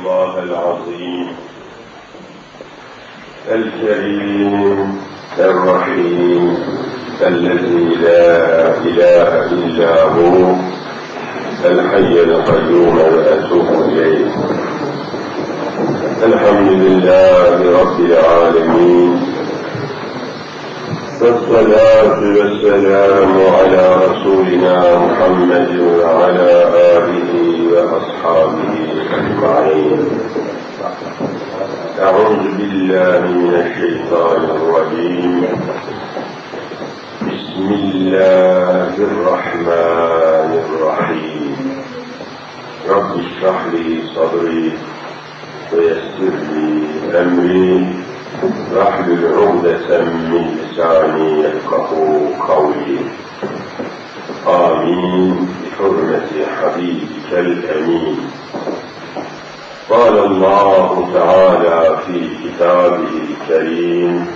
الله 0.00 0.42
العظيم 0.42 1.26
الكريم 3.52 4.98
الرحيم 5.38 6.58
الذي 7.26 7.84
لا 7.94 8.78
إله 8.78 9.44
إلا 9.52 10.02
هو 10.02 10.54
الحي 11.64 12.14
القيوم 12.22 12.96
وأتوب 12.98 13.68
إليه. 13.88 14.26
الحمد 16.24 16.70
لله 16.72 17.80
رب 17.80 18.00
العالمين 18.00 19.20
والصلاة 21.20 22.20
والسلام 22.38 23.32
على 23.56 23.84
رسولنا 24.06 24.76
محمد 24.96 25.70
وعلى 25.80 26.50
آله 26.96 27.49
وأصحابه 27.84 28.74
أجمعين 29.14 30.08
أعوذ 32.00 32.42
بالله 32.56 33.20
من 33.20 33.54
الشيطان 33.54 34.42
الرجيم. 34.56 35.42
بسم 37.20 37.68
الله 37.72 38.94
الرحمن 38.98 40.50
الرحيم. 40.64 41.56
رب 42.88 43.10
اشرح 43.20 43.66
لي 43.72 44.02
صدري 44.14 44.72
ويسر 45.72 46.36
لي 46.52 46.68
أمري. 47.20 47.94
واحلل 48.74 49.24
عقدة 49.34 50.04
من 50.04 50.44
لساني 50.56 51.40
يفقه 51.40 51.90
قولي. 52.48 52.98
آمين. 54.46 55.69
بحرمة 55.80 56.46
حبيبك 56.60 57.32
الأمين 57.32 58.16
قال 59.90 60.18
الله 60.18 61.10
تعالى 61.14 61.98
في 62.06 62.28
كتابه 62.44 63.08
الكريم 63.30 64.26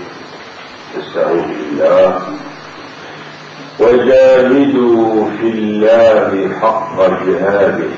استعين 0.99 1.45
بالله. 1.49 2.21
وجاهدوا 3.81 5.25
في 5.41 5.49
الله 5.49 6.51
حق 6.61 6.97
جهاده 7.27 7.91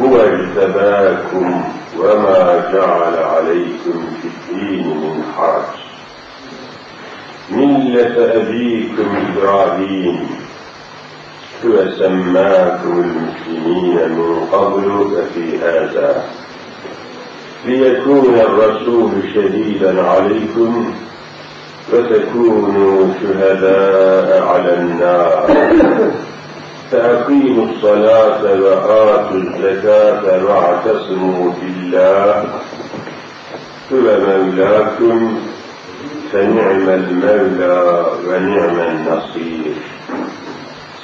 هو 0.00 0.16
اجتباكم 0.16 1.64
وما 1.98 2.70
جعل 2.72 3.24
عليكم 3.24 4.06
في 4.22 4.28
الدين 4.28 4.86
من 4.86 5.24
حرج. 5.36 5.76
ملة 7.50 8.34
أبيكم 8.42 9.16
إبراهيم 9.32 10.45
هو 11.64 11.90
سماكم 11.98 13.04
المسلمين 13.04 14.08
من 14.08 14.46
قبل 14.52 14.90
وفي 14.90 15.58
هذا. 15.58 16.24
ليكون 17.64 18.34
الرسول 18.34 19.10
شهيدا 19.34 20.02
عليكم 20.02 20.94
وتكونوا 21.92 23.06
شهداء 23.22 24.42
على 24.42 24.74
النار. 24.74 25.50
فأقيموا 26.90 27.66
الصلاة 27.66 28.42
وآتوا 28.42 29.36
الزكاة 29.36 30.44
واعتصموا 30.44 31.52
بالله. 31.60 32.44
هو 33.92 34.06
مولاكم 34.26 35.40
فنعم 36.32 36.88
المولى 36.88 38.06
ونعم 38.28 38.80
النصير. 38.80 39.74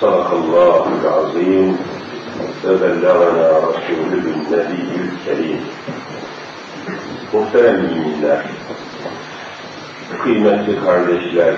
صدق 0.03 0.31
الله 0.33 0.85
العظيم 1.03 1.77
وبلغنا 2.65 3.49
رسوله 3.69 4.25
النبي 4.37 4.91
الكريم 5.07 5.61
Muhterem 7.33 7.77
müminler, 7.77 8.43
kıymetli 10.23 10.85
kardeşler, 10.85 11.55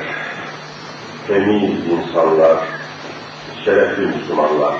temiz 1.27 1.71
insanlar, 1.95 2.59
şerefli 3.65 4.07
Müslümanlar. 4.07 4.75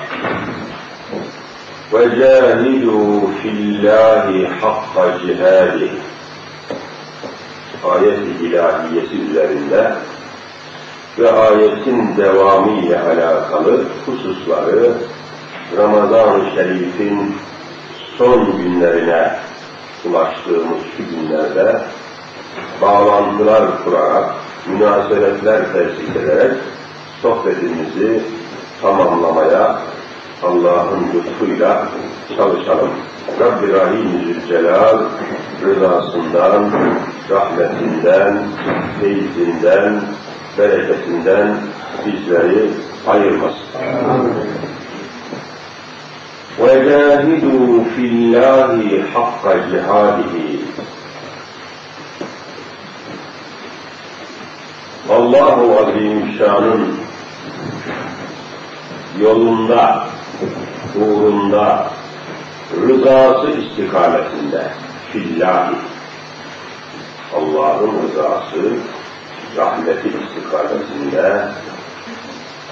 وَجَاهِدُوا 1.91 3.15
فِي 3.39 3.49
اللّٰهِ 3.57 4.27
حَقَّ 4.59 4.95
جِهَادِهِ 5.23 5.93
Ayet-i 7.83 8.45
ilahiyesi 8.45 9.15
üzerinde 9.29 9.95
ve 11.19 11.31
ayetin 11.31 12.17
devamı 12.17 12.71
ile 12.71 12.99
alakalı 12.99 13.83
hususları 14.05 14.91
Ramazan-ı 15.77 16.51
Şerif'in 16.55 17.35
son 18.17 18.57
günlerine 18.57 19.31
ulaştığımız 20.05 20.79
şu 20.97 21.15
günlerde 21.15 21.81
bağlantılar 22.81 23.83
kurarak, 23.83 24.33
münasebetler 24.67 25.73
tesis 25.73 26.15
ederek 26.15 26.51
sohbetimizi 27.21 28.21
tamamlamaya 28.81 29.79
Allah'ın 30.43 31.03
lütfuyla 31.13 31.87
çalışalım. 32.37 32.89
Rabbi 33.39 33.73
Rahim 33.73 34.09
Zülcelal 34.25 34.99
rızasından, 35.63 36.71
rahmetinden, 37.29 38.37
feyzinden, 39.01 40.01
bereketinden 40.58 41.56
bizleri 42.06 42.70
ayırmasın. 43.06 43.70
وَجَاهِدُوا 46.58 47.84
فِي 47.92 48.04
اللّٰهِ 48.12 48.78
حَقَّ 49.12 49.44
جِهَادِهِ 49.70 50.34
Allahu 55.10 55.78
Azimüşşan'ın 55.80 56.96
yolunda, 59.20 60.06
uğrunda, 60.96 61.90
rızası 62.86 63.50
istikametinde, 63.50 64.70
fillahi, 65.12 65.74
Allah'ın 67.36 67.92
rızası, 68.02 68.76
rahmeti 69.57 70.07
istikametinde, 70.07 71.47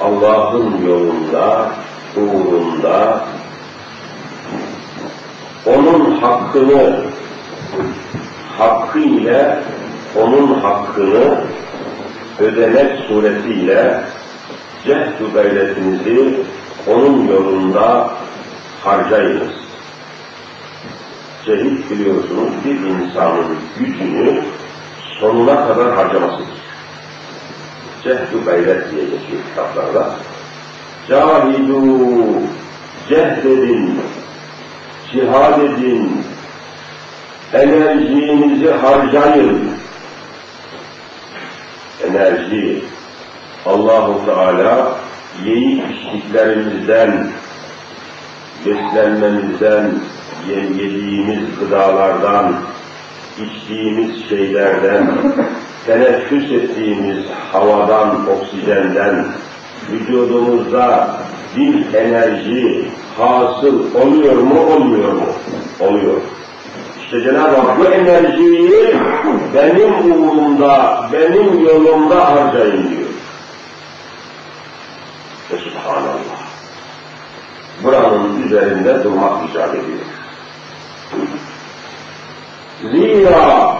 Allah'ın 0.01 0.87
yolunda, 0.87 1.69
uğrunda, 2.15 3.25
onun 5.65 6.21
hakkını, 6.21 7.01
hakkı 8.57 8.99
ile 8.99 9.59
onun 10.21 10.59
hakkını 10.59 11.41
ödemek 12.39 12.99
suretiyle 13.07 14.03
cehd 14.85 15.33
gayretinizi 15.33 16.39
onun 16.87 17.27
yolunda 17.27 18.09
harcayınız. 18.83 19.53
Cehit 21.45 21.91
biliyorsunuz 21.91 22.49
bir 22.65 22.75
insanın 22.75 23.57
gücünü 23.79 24.41
sonuna 25.19 25.67
kadar 25.67 25.95
harcamasıdır. 25.95 26.63
Cehd 28.03 28.45
gayret 28.45 28.91
diye 28.91 29.03
geçiyor 29.03 29.41
kitaplarda. 29.49 30.15
Cahidu, 31.09 31.81
cehd 33.09 33.45
edin, 33.45 34.01
cihad 35.11 35.61
edin, 35.61 36.25
enerjinizi 37.53 38.71
harcayın. 38.71 39.69
Enerji, 42.07 42.83
Allahu 43.65 44.25
Teala 44.25 44.95
yiyip 45.45 45.83
içtiklerimizden, 45.91 47.27
beslenmemizden, 48.65 49.91
yediğimiz 50.49 51.59
gıdalardan, 51.59 52.55
içtiğimiz 53.45 54.29
şeylerden, 54.29 55.11
teneffüs 55.85 56.51
ettiğimiz 56.51 57.17
havadan, 57.51 58.29
oksijenden, 58.29 59.25
vücudumuzda 59.91 61.17
bir 61.55 61.93
enerji 61.93 62.85
hasıl 63.17 63.95
oluyor 63.95 64.35
mu, 64.35 64.59
olmuyor 64.59 65.13
mu? 65.13 65.25
Oluyor. 65.79 66.21
İşte 67.03 67.21
Cenab-ı 67.21 67.55
Hak 67.55 67.79
bu 67.79 67.85
enerjiyi 67.85 68.95
benim 69.53 70.11
uğrumda, 70.11 71.05
benim 71.13 71.65
yolumda 71.65 72.25
harcayın 72.25 72.89
diyor. 72.89 73.09
Ve 75.51 75.57
Subhanallah. 75.57 76.43
Buranın 77.83 78.43
üzerinde 78.43 79.03
durmak 79.03 79.49
icap 79.49 79.75
ediyor. 79.75 79.99
Zira 82.81 83.77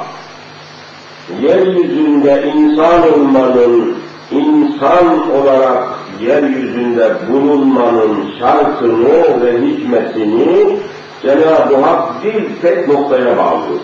yeryüzünde 1.42 2.52
insan 2.56 3.14
olmanın, 3.14 3.96
insan 4.32 5.32
olarak 5.32 5.84
yeryüzünde 6.22 7.12
bulunmanın 7.32 8.18
şartını 8.40 9.42
ve 9.42 9.68
hikmetini 9.68 10.78
Cenab-ı 11.22 11.76
Hak 11.76 12.24
bir 12.24 12.62
tek 12.62 12.88
noktaya 12.88 13.38
bağlı. 13.38 13.78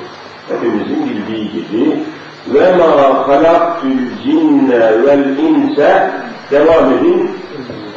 Hepimizin 0.50 1.10
bildiği 1.10 1.52
gibi 1.52 2.00
ve 2.54 2.76
ma 2.76 3.28
halaktul 3.28 3.90
cinne 4.24 5.06
vel 5.06 5.38
inse 5.38 6.12
devam 6.52 6.94
edin. 6.94 7.32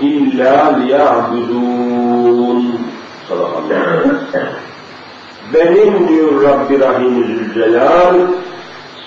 İlla 0.00 0.78
liya'budun. 0.78 2.80
Sadakallahu 3.28 4.16
benim 5.54 6.08
diyor 6.08 6.42
Rabbi 6.42 6.80
Rahim 6.80 7.24
Zülcelal 7.24 8.14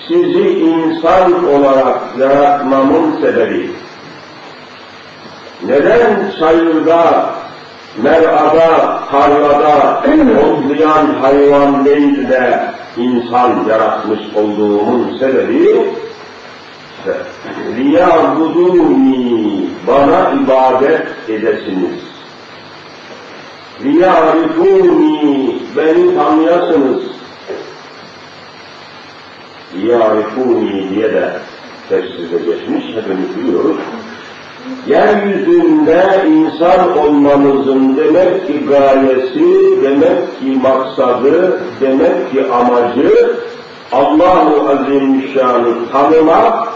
sizi 0.08 0.48
insan 0.48 1.48
olarak 1.48 2.00
yaratmamın 2.18 3.20
sebebi 3.20 3.70
neden 5.66 6.32
çayırda, 6.38 7.34
merada, 8.02 9.00
tarlada 9.10 10.02
otlayan 10.46 11.06
hayvan 11.20 11.84
değil 11.84 12.28
de 12.28 12.70
insan 12.96 13.64
yaratmış 13.68 14.20
olduğumun 14.34 15.18
sebebi 15.18 15.86
liyabuduni 17.76 19.68
bana 19.86 20.32
ibadet 20.42 21.06
edesiniz. 21.28 22.00
Liyarifuni 23.84 25.56
beni 25.76 26.16
tanıyasınız. 26.16 27.02
Liyarifuni 29.82 30.90
diye 30.90 31.12
de 31.12 31.30
tefsirde 31.88 32.38
geçmiş, 32.38 32.84
hepimiz 32.96 33.38
biliyoruz. 33.38 33.76
Yeryüzünde 34.86 36.26
insan 36.28 36.98
olmamızın 36.98 37.96
demek 37.96 38.46
ki 38.46 38.66
gayesi, 38.68 39.82
demek 39.82 40.40
ki 40.40 40.58
maksadı, 40.62 41.60
demek 41.80 42.30
ki 42.32 42.44
amacı 42.52 43.36
Allah-u 43.92 44.68
Azimüşşan'ı 44.68 45.90
tanımak 45.92 46.68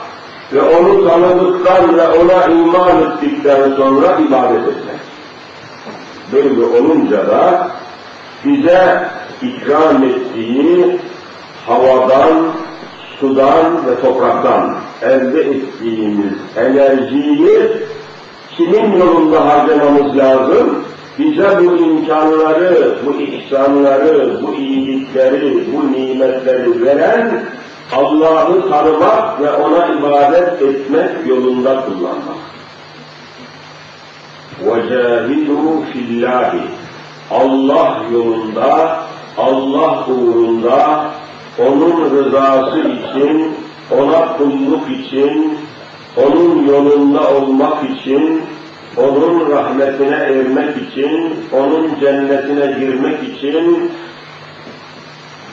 ve 0.52 0.62
onu 0.62 1.08
tanıdıktan 1.08 1.96
ve 1.96 2.08
ona 2.08 2.44
iman 2.44 3.02
ettikten 3.02 3.72
sonra 3.76 4.18
ibadet 4.28 4.68
etmek. 4.68 5.00
Böyle 6.32 6.64
olunca 6.64 7.26
da 7.26 7.68
bize 8.44 9.08
ikram 9.42 10.04
ettiği 10.04 10.98
havadan, 11.66 12.52
sudan 13.19 13.87
ve 13.87 14.01
topraktan 14.01 14.75
elde 15.01 15.41
ettiğimiz 15.41 16.33
enerjiyi 16.57 17.59
kimin 18.57 18.97
yolunda 18.97 19.45
harcamamız 19.45 20.17
lazım? 20.17 20.83
Bize 21.19 21.59
bu 21.59 21.77
imkanları, 21.77 22.97
bu 23.05 23.21
ihsanları, 23.21 24.41
bu 24.41 24.55
iyilikleri, 24.55 25.63
bu 25.73 25.91
nimetleri 25.91 26.85
veren 26.85 27.43
Allah'ı 27.93 28.69
tanımak 28.69 29.41
ve 29.41 29.51
ona 29.51 29.87
ibadet 29.87 30.61
etmek 30.61 31.09
yolunda 31.27 31.85
kullanmak. 31.85 32.45
وَجَاهِدُوا 34.65 35.71
فِي 35.91 35.99
اللّٰهِ 36.09 36.51
Allah 37.31 38.03
yolunda, 38.11 38.99
Allah 39.37 40.07
uğrunda, 40.07 41.05
onun 41.66 42.10
rızası 42.10 42.78
için, 42.78 43.52
ona 43.98 44.36
kulluk 44.36 44.90
için, 44.90 45.58
onun 46.16 46.66
yolunda 46.66 47.34
olmak 47.34 47.90
için, 47.90 48.42
onun 48.96 49.50
rahmetine 49.50 50.16
ermek 50.16 50.76
için, 50.76 51.34
onun 51.52 51.90
cennetine 52.00 52.78
girmek 52.80 53.22
için 53.22 53.90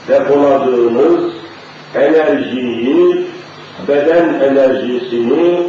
depoladığınız 0.08 1.34
enerjiyi, 1.96 3.26
beden 3.88 4.34
enerjisini, 4.34 5.64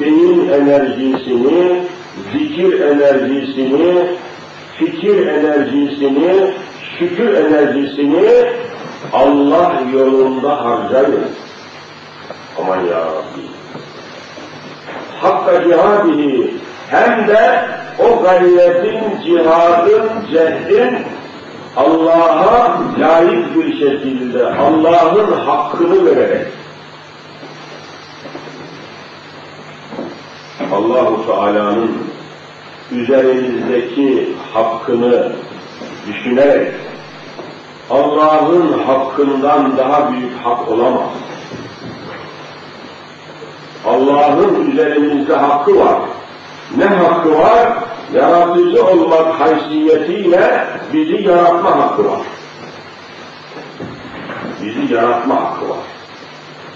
beyin 0.00 0.48
enerjisini, 0.48 1.82
zikir 2.32 2.80
enerjisini, 2.80 4.06
fikir 4.78 5.26
enerjisini, 5.26 6.50
şükür 6.98 7.34
enerjisini 7.34 8.24
Allah 9.12 9.72
yolunda 9.92 10.64
harcayın. 10.64 11.28
Aman 12.60 12.80
ya 12.80 12.98
Rabbi. 12.98 13.44
Hakka 15.20 15.64
cihadihi 15.64 16.54
hem 16.90 17.28
de 17.28 17.68
o 17.98 18.22
gayretin, 18.22 19.22
cihadın, 19.24 20.10
cehdin 20.32 20.98
Allah'a 21.76 22.78
layık 22.98 23.56
bir 23.56 23.72
şekilde 23.72 24.46
Allah'ın 24.46 25.32
hakkını 25.32 26.06
vererek 26.06 26.46
Allahu 30.72 31.26
Teala'nın 31.26 31.90
üzerimizdeki 32.92 34.32
hakkını 34.52 35.32
düşünerek 36.06 36.72
Allah'ın 37.90 38.82
hakkından 38.86 39.76
daha 39.76 40.12
büyük 40.12 40.32
hak 40.44 40.68
olamaz. 40.68 41.10
Allah'ın 43.86 44.70
üzerimizde 44.70 45.36
hakkı 45.36 45.78
var. 45.78 45.96
Ne 46.76 46.84
hakkı 46.84 47.38
var? 47.38 47.72
Yaratıcı 48.14 48.86
olmak 48.86 49.40
haysiyetiyle 49.40 50.66
bizi 50.92 51.22
yaratma 51.28 51.70
hakkı 51.80 52.04
var. 52.04 52.20
Bizi 54.62 54.94
yaratma 54.94 55.34
hakkı 55.34 55.68
var. 55.68 55.78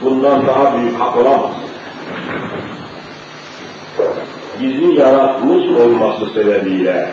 Bundan 0.02 0.46
daha 0.46 0.78
büyük 0.78 1.00
hak 1.00 1.16
olamaz 1.16 1.50
bizi 4.60 5.00
yaratmış 5.00 5.64
olması 5.80 6.32
sebebiyle, 6.34 7.10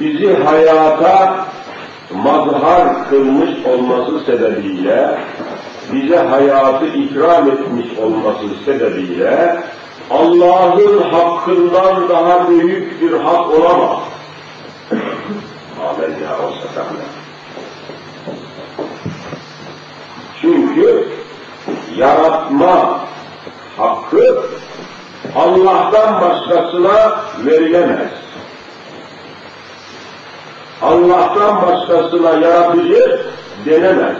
bizi 0.00 0.34
hayata 0.34 1.46
mazhar 2.14 3.08
kılmış 3.10 3.66
olması 3.66 4.24
sebebiyle, 4.24 5.18
bize 5.92 6.16
hayatı 6.16 6.86
ikram 6.86 7.50
etmiş 7.50 7.98
olması 7.98 8.46
sebebiyle, 8.64 9.62
Allah'ın 10.10 11.02
hakkından 11.02 12.08
daha 12.08 12.48
büyük 12.48 13.02
bir 13.02 13.12
hak 13.12 13.50
olamaz. 13.50 13.98
Amin 15.88 16.10
ya 16.24 16.32
Resulallah. 16.32 17.22
Çünkü 20.40 21.08
yaratma 21.96 23.00
hakkı 23.76 24.42
Allah'tan 25.36 26.20
başkasına 26.20 27.20
verilemez. 27.44 28.10
Allah'tan 30.82 31.62
başkasına 31.62 32.30
yaratıcı 32.30 33.20
denemez. 33.66 34.16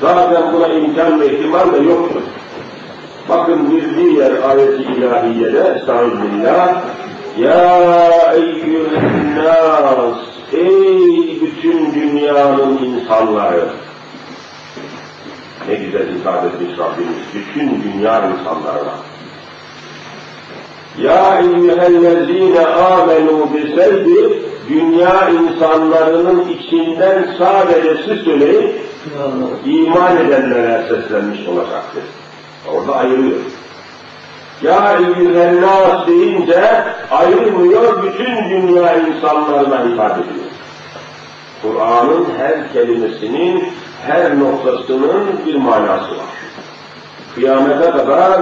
Zaten 0.00 0.52
buna 0.52 0.68
imkan 0.68 1.20
ve 1.20 1.26
ihtimal 1.26 1.72
de 1.72 1.78
yoktur. 1.78 2.22
Bakın 3.28 3.70
bir 3.70 3.96
diğer 3.96 4.32
ayet-i 4.50 4.82
ilahiyede, 4.82 5.74
estağfirullah, 5.76 6.82
Ya 7.38 7.80
eyyühen 8.34 9.36
nas, 9.36 10.18
ey 10.52 11.40
bütün 11.40 11.94
dünyanın 11.94 12.78
insanları, 12.78 13.68
ne 15.68 15.74
güzel 15.74 16.08
ifade 16.08 16.46
etmiş 16.46 16.78
Rabbimiz. 16.78 17.16
Bütün 17.34 17.82
dünya 17.82 18.30
insanlarına. 18.30 19.09
Ya 20.98 21.40
eyyühellezine 21.40 22.66
amenu 22.66 23.48
biseydi 23.54 24.42
dünya 24.68 25.30
insanlarının 25.30 26.48
içinden 26.48 27.36
sadece 27.38 27.96
siz 28.04 28.24
söyleyin 28.24 28.74
iman 29.64 30.16
edenlere 30.16 30.88
seslenmiş 30.88 31.48
olacaktır. 31.48 32.02
Orada 32.68 32.96
ayırıyor. 32.96 33.38
Ya 34.62 34.98
eyyühennâs 34.98 36.06
deyince 36.06 36.84
ayırmıyor, 37.10 38.02
bütün 38.02 38.50
dünya 38.50 38.96
insanlarına 38.96 39.84
ifade 39.84 40.20
ediyor. 40.20 40.50
Kur'an'ın 41.62 42.26
her 42.38 42.72
kelimesinin 42.72 43.64
her 44.06 44.38
noktasının 44.38 45.26
bir 45.46 45.54
manası 45.54 46.10
var. 46.10 46.30
Kıyamete 47.34 47.90
kadar 47.90 48.40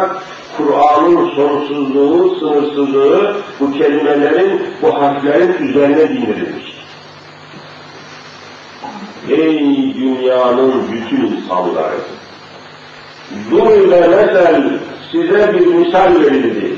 Kur'an'ın 0.58 1.30
sonsuzluğu, 1.30 2.36
sınırsızlığı 2.40 3.36
bu 3.60 3.72
kelimelerin, 3.72 4.62
bu 4.82 4.94
harflerin 4.94 5.68
üzerine 5.68 6.08
dinlenilmiştir. 6.08 6.88
Ey 9.30 9.94
dünyanın 9.94 10.82
bütün 10.92 11.26
insanları! 11.26 11.98
Duyla 13.50 14.08
mesel 14.08 14.62
size 15.12 15.54
bir 15.54 15.66
misal 15.66 16.20
verildi. 16.20 16.74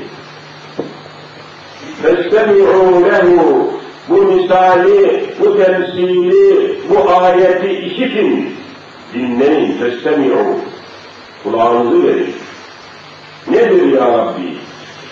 Festemi'u 2.01 3.03
lehu 3.05 3.71
bu 4.09 4.21
misali, 4.21 5.25
bu 5.39 5.57
temsili, 5.57 6.77
bu 6.89 7.09
ayeti 7.09 7.69
işitin. 7.69 8.55
Dinleyin, 9.13 9.77
festemi'u. 9.77 10.55
Kulağınızı 11.43 12.07
verin. 12.07 12.33
Nedir 13.47 13.93
ya 13.93 14.07
Rabbi? 14.07 14.57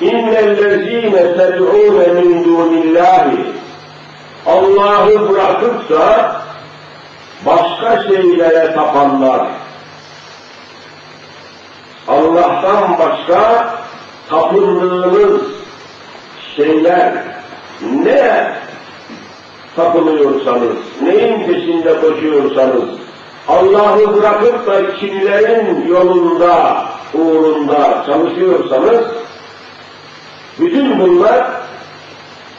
İnnellezîne 0.02 1.38
ted'ûne 1.38 2.08
min 2.08 2.44
dûnillâhi 2.44 3.60
Allah'ı 4.46 5.30
bırakıp 5.30 5.90
da 5.90 6.36
başka 7.46 8.04
şeylere 8.04 8.74
tapanlar, 8.74 9.48
Allah'tan 12.08 13.00
başka 13.00 13.70
tapındığınız 14.30 15.42
şeyler 16.56 17.14
ne 18.04 18.54
tapınıyorsanız, 19.76 20.78
neyin 21.02 21.48
peşinde 21.48 22.02
koşuyorsanız, 22.02 22.84
Allah'ı 23.48 24.16
bırakıp 24.18 24.68
da 24.68 24.96
kimlerin 24.96 25.88
yolunda, 25.88 26.89
uğrunda 27.15 28.05
çalışıyorsanız, 28.07 29.05
bütün 30.61 31.01
bunlar 31.01 31.47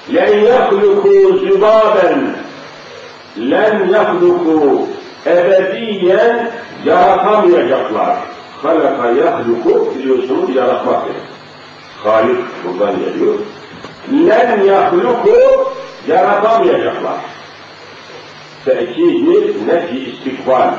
لَنْ 0.10 0.32
يَخْلُقُوا 0.52 1.26
زُبَابًا 1.44 2.10
لَنْ 3.38 3.74
يَخْلُقُوا 3.96 4.86
ebediyen 5.26 6.52
yaratamayacaklar. 6.86 8.18
Halaka 8.64 9.12
yahluku 9.12 9.94
biliyorsunuz 9.96 10.56
yaratmak 10.56 11.06
demek. 11.06 11.22
Halik 12.04 12.38
buradan 12.64 12.96
geliyor. 13.00 13.34
Len 14.12 14.64
yahluku 14.64 15.38
yaratamayacaklar. 16.08 17.18
Tekidi 18.66 19.68
nefi 19.68 19.98
istikbal. 19.98 20.72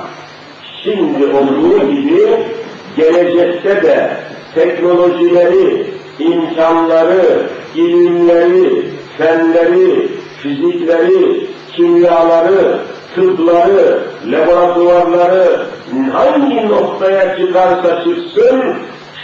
Şimdi 0.84 1.26
olduğu 1.26 1.90
gibi 1.90 2.46
gelecekte 2.95 3.83
de 3.83 4.17
teknolojileri, 4.55 5.93
imkanları, 6.19 7.49
ilimleri, 7.75 8.85
fenleri, 9.17 10.07
fizikleri, 10.41 11.47
kimyaları, 11.75 12.79
tıbları, 13.15 14.03
laboratuvarları 14.25 15.67
hangi 16.13 16.67
noktaya 16.69 17.37
çıkarsa 17.37 18.03
çıksın, 18.03 18.75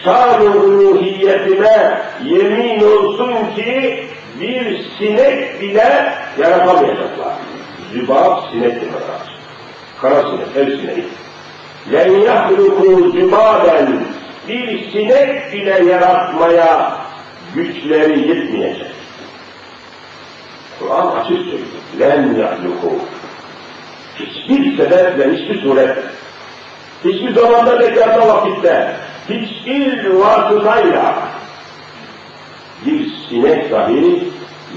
şan-ı 0.03 0.63
uluhiyetine 0.63 2.01
yemin 2.25 2.83
olsun 2.83 3.33
ki 3.55 4.03
bir 4.41 4.85
sinek 4.97 5.61
bile 5.61 6.13
yaratamayacaklar. 6.37 7.33
Zübab 7.93 8.51
sinek 8.51 8.81
demek 8.81 8.93
Kara 10.01 10.21
sinek, 10.21 10.47
ev 10.57 10.77
sineği. 10.77 11.05
لَنْ 11.90 12.10
يَخْلُقُوا 12.28 13.12
زُبَابًا 13.12 14.02
Bir 14.48 14.90
sinek 14.92 15.52
bile 15.52 15.84
yaratmaya 15.92 16.92
güçleri 17.54 18.28
yetmeyecek. 18.28 18.86
Kur'an 20.78 21.06
açık 21.06 21.38
söylüyor. 21.38 21.82
لَنْ 21.98 22.36
يَخْلُقُوا 22.40 22.98
Hiçbir 24.18 24.76
sebeple, 24.76 25.32
hiçbir 25.32 25.62
suret, 25.62 25.98
hiçbir 27.04 27.34
zamanda 27.34 27.80
bekarda 27.80 28.28
vakitte, 28.28 28.96
hiçbir 29.28 30.06
vasıtayla 30.06 31.14
bir 32.86 33.10
sinek 33.28 33.70
dahi 33.70 34.28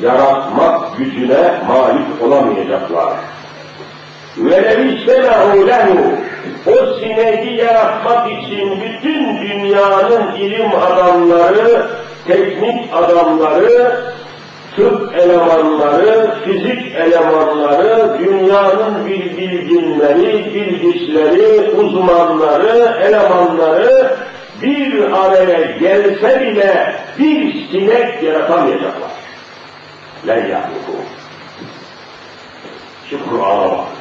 yaratmak 0.02 0.98
gücüne 0.98 1.62
malik 1.68 2.22
olamayacaklar. 2.22 3.14
وَلَوْ 4.38 4.80
اِجْتَمَعُوا 4.92 5.68
لَهُ 5.70 5.88
o 6.67 6.99
sineği 7.01 7.57
yaratmak 7.57 8.31
için 8.31 8.81
bütün 8.81 9.41
dünyanın 9.41 10.35
ilim 10.35 10.71
adamları, 10.75 11.87
teknik 12.27 12.95
adamları, 12.95 14.01
tıp 14.77 15.15
elemanları, 15.19 16.35
fizik 16.45 16.95
elemanları, 16.95 18.19
dünyanın 18.19 19.07
bil 19.07 19.37
bilginleri, 19.37 20.55
bilgiçleri, 20.55 21.71
uzmanları, 21.71 22.99
elemanları 23.03 24.17
bir 24.63 25.13
araya 25.13 25.61
gelse 25.61 26.41
bile 26.41 26.95
bir 27.19 27.69
sinek 27.71 28.23
yaratamayacaklar. 28.23 29.11
La 30.27 30.35
yahluku. 30.35 30.93
Şu 33.11 33.31
Kur'an'a 33.31 33.71
bak. 33.71 34.00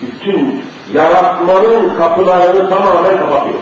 Bütün 0.00 0.64
yaratmanın 0.94 1.94
kapılarını 1.98 2.68
tamamen 2.68 3.18
kapatıyor. 3.18 3.58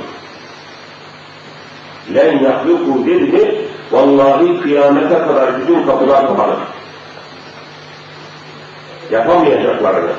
Len 2.15 2.39
yahluku 2.39 3.07
dedi 3.07 3.25
mi, 3.25 3.55
vallahi 3.91 4.61
kıyamete 4.61 5.19
kadar 5.19 5.61
bütün 5.61 5.87
kapılar 5.87 6.27
kapanır. 6.27 6.57
Yapamayacaklarını. 9.11 10.13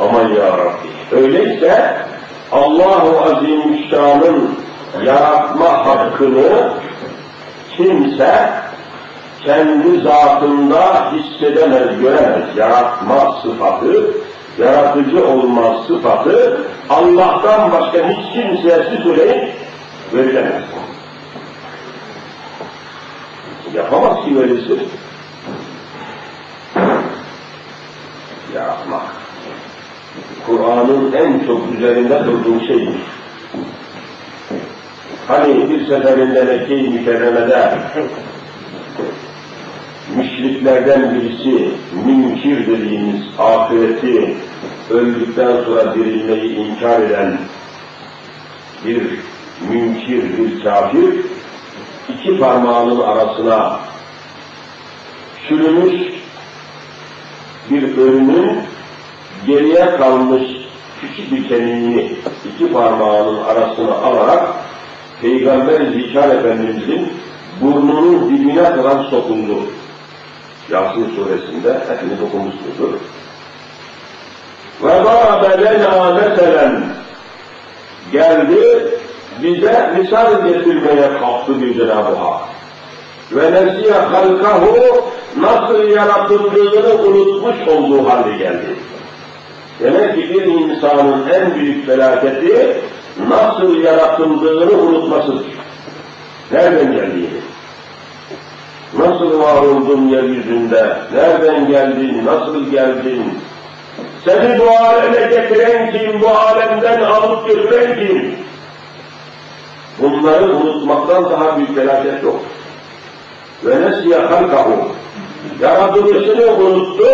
Aman 0.00 0.28
ya 0.28 0.58
Rabbi. 0.58 1.16
Öyleyse 1.16 1.96
Allahu 2.52 3.20
Azimüşşan'ın 3.20 4.58
yaratma 5.04 5.86
hakkını 5.86 6.72
kimse 7.76 8.50
kendi 9.44 10.00
zatında 10.00 10.89
hissedemez, 11.30 12.00
göremez. 12.00 12.56
Yaratma 12.56 13.40
sıfatı, 13.42 14.10
yaratıcı 14.58 15.26
olma 15.26 15.82
sıfatı 15.86 16.60
Allah'tan 16.88 17.72
başka 17.72 18.08
hiç 18.08 18.32
kimseye 18.32 18.98
söyleyin 19.02 19.50
verilemez. 20.14 20.62
Yapamaz 23.74 24.24
ki 24.24 24.40
verilsin. 24.40 24.88
Yaratmak. 28.54 29.02
Kur'an'ın 30.46 31.12
en 31.12 31.46
çok 31.46 31.74
üzerinde 31.74 32.24
durduğu 32.24 32.66
şeydir. 32.66 33.00
Hani 35.28 35.70
bir 35.70 35.86
seferinde 35.86 36.44
Mekke-i 36.44 36.88
Mükerreme'de 36.88 37.56
müşriklerden 40.16 41.14
birisi 41.14 41.68
münkir 42.06 42.66
dediğimiz 42.66 43.22
ahireti 43.38 44.34
öldükten 44.90 45.64
sonra 45.64 45.94
dirilmeyi 45.94 46.56
inkar 46.56 47.00
eden 47.00 47.38
bir 48.86 49.02
münkir, 49.70 50.38
bir 50.38 50.64
kafir 50.64 51.20
iki 52.08 52.38
parmağının 52.38 53.00
arasına 53.00 53.80
sürülmüş 55.48 56.02
bir 57.70 57.98
ölünün 57.98 58.58
geriye 59.46 59.96
kalmış 59.96 60.42
küçük 61.00 61.32
bir 61.32 61.48
kemiğini 61.48 62.12
iki 62.54 62.72
parmağının 62.72 63.44
arasına 63.44 63.94
alarak 63.94 64.48
Peygamber 65.20 65.86
Zikar 65.92 66.28
Efendimizin 66.28 67.12
burnunun 67.60 68.28
dibine 68.30 68.64
kadar 68.64 69.04
sokuldu. 69.04 69.58
Yasin 70.70 71.10
suresinde 71.16 71.78
hepiniz 71.88 72.22
okumuşsunuzdur. 72.22 72.98
Ve 74.82 75.04
bâbe 75.04 75.64
lena 75.64 76.14
meselen 76.14 76.84
geldi 78.12 78.88
bize 79.42 79.92
misal 79.98 80.46
getirmeye 80.46 81.18
kalktı 81.20 81.62
bir 81.62 81.74
Cenab-ı 81.74 82.14
Hak. 82.14 82.40
Ve 83.32 83.52
nesiye 83.52 83.92
halkahu 83.92 85.04
nasıl 85.36 85.88
yaratıldığını 85.88 87.02
unutmuş 87.02 87.68
olduğu 87.68 88.08
halde 88.08 88.36
geldi. 88.36 88.76
Demek 89.80 90.14
ki 90.14 90.30
bir 90.30 90.44
insanın 90.44 91.28
en 91.28 91.54
büyük 91.54 91.86
felaketi 91.86 92.76
nasıl 93.28 93.76
yaratıldığını 93.76 94.82
unutmasıdır. 94.82 95.46
Nereden 96.52 96.92
geldiğini. 96.92 97.49
Nasıl 98.98 99.40
var 99.40 99.62
oldun 99.62 100.08
yeryüzünde? 100.08 100.96
Nereden 101.12 101.66
geldin? 101.66 102.26
Nasıl 102.26 102.70
geldin? 102.70 103.38
Seni 104.24 104.58
bu 104.58 104.70
aleme 104.70 105.26
getiren 105.26 105.92
kim? 105.92 106.22
Bu 106.22 106.28
alemden 106.28 107.02
alıp 107.02 107.48
götüren 107.48 107.94
kim? 107.94 108.34
Bunları 109.98 110.56
unutmaktan 110.56 111.30
daha 111.30 111.56
büyük 111.56 111.74
felaket 111.74 112.22
yok. 112.22 112.40
Ve 113.64 113.80
nesiye 113.80 114.18
halkahu. 114.18 114.88
Yaratılışını 115.60 116.52
unuttu, 116.56 117.06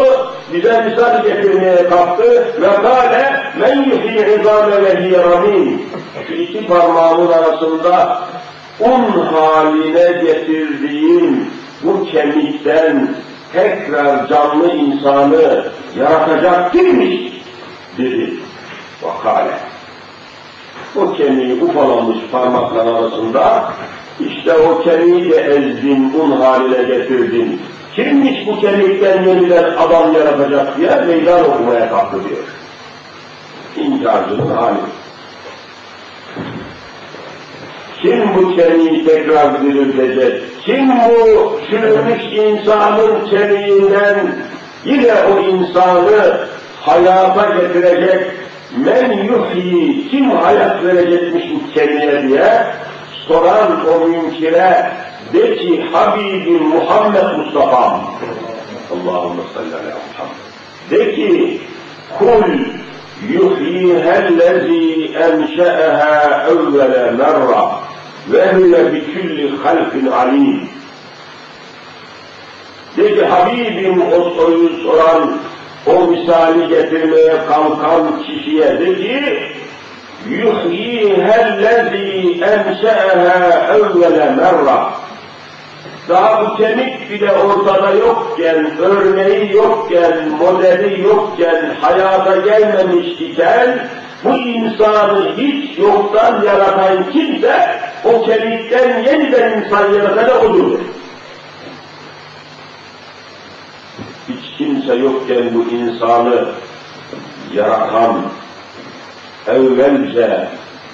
bize 0.53 0.81
misal 0.81 1.23
getirmeye 1.23 1.89
kalktı 1.89 2.47
ve 2.61 2.67
kâle 2.67 3.43
men 3.61 3.83
yuhî 3.83 4.41
izâme 4.41 4.83
ve 4.83 5.03
hiyeramîn. 5.03 5.87
Şu 6.29 6.35
iki 6.35 6.67
parmağımın 6.67 7.33
arasında 7.33 8.21
un 8.81 9.21
haline 9.21 10.13
getirdiğim 10.13 11.51
bu 11.83 12.05
kemikten 12.05 13.09
tekrar 13.53 14.29
canlı 14.29 14.73
insanı 14.73 15.65
yaratacak 15.99 16.73
kimmiş? 16.73 17.43
Dedi. 17.99 18.35
Vakale. 19.03 19.59
O 20.97 21.13
kemiği 21.13 21.63
ufalanmış 21.63 22.19
parmaklar 22.33 22.87
arasında 22.87 23.73
işte 24.21 24.55
o 24.55 24.83
kemiği 24.83 25.31
de 25.31 25.37
ezdin, 25.37 26.13
un 26.21 26.31
haline 26.31 26.83
getirdin. 26.83 27.61
Kimmiş 27.95 28.47
bu 28.47 28.61
kemikten 28.61 29.23
yeniden 29.23 29.65
adam 29.77 30.15
yaratacak 30.15 30.79
diye 30.79 30.97
meydan 31.07 31.51
okumaya 31.51 31.89
kalktı 31.89 32.17
diyor. 32.29 32.45
İnkarcının 33.77 34.57
hali. 34.57 34.77
Kim 38.03 38.37
bu 38.37 38.57
kemiği 38.57 39.05
tekrar 39.05 39.63
diriltecek? 39.63 40.43
Kim 40.65 40.89
bu 40.89 41.61
çürümüş 41.71 42.23
insanın 42.33 43.27
kemiğinden 43.31 44.37
yine 44.85 45.13
o 45.13 45.41
insanı 45.41 46.47
hayata 46.81 47.55
getirecek? 47.55 48.27
Men 48.77 49.13
yuhyi, 49.13 50.09
kim 50.09 50.31
hayat 50.31 50.85
verecekmiş 50.85 51.45
bu 51.55 51.73
kemiğe 51.75 52.23
diye 52.29 52.67
soran 53.29 53.87
o 53.87 54.09
münkire 54.09 54.93
de 55.33 55.57
ki 55.57 55.85
Habibim 55.93 56.63
Muhammed 56.63 57.39
Mustafa 57.39 58.01
Allahümme 58.93 59.43
salli 59.55 59.75
ala 59.75 59.99
Muhammed 60.09 60.47
de 60.91 61.15
ki 61.15 61.61
kul 62.19 62.43
enşe'eha 65.15 66.47
evvele 66.51 67.11
merra 67.11 67.71
ve 68.33 68.53
huve 68.53 68.93
bi 68.93 69.13
külli 69.13 69.57
halkin 69.57 70.07
alim 70.07 70.69
de 72.97 73.15
ki 73.15 73.25
Habibim 73.25 74.03
o 74.13 74.31
soruyu 74.31 74.71
soran 74.83 75.39
o 75.87 76.07
misali 76.07 76.69
getirmeye 76.69 77.47
kalkan 77.49 78.23
kişiye 78.23 78.81
de 78.81 78.95
ki 78.95 79.39
yuhyihellezî 80.31 82.43
enşe'eha 82.43 83.75
evvele 83.75 84.31
merra 84.31 85.06
daha 86.09 86.57
kemik 86.57 87.11
bile 87.11 87.33
ortada 87.33 87.91
yokken, 87.91 88.79
örneği 88.79 89.53
yokken, 89.53 90.29
modeli 90.29 91.03
yokken, 91.03 91.77
hayata 91.81 92.37
gelmemiş 92.37 93.21
iken, 93.21 93.89
bu 94.25 94.37
insanı 94.37 95.37
hiç 95.37 95.79
yoktan 95.79 96.43
yaratan 96.43 97.11
kimse, 97.11 97.81
o 98.05 98.23
kemikten 98.23 99.05
yeniden 99.05 99.63
insan 99.63 99.93
yaratan 99.93 100.45
odur. 100.45 100.79
Hiç 104.29 104.59
kimse 104.59 104.95
yokken 104.95 105.55
bu 105.55 105.63
insanı 105.71 106.49
yaratan, 107.55 108.23
evvelce 109.47 110.49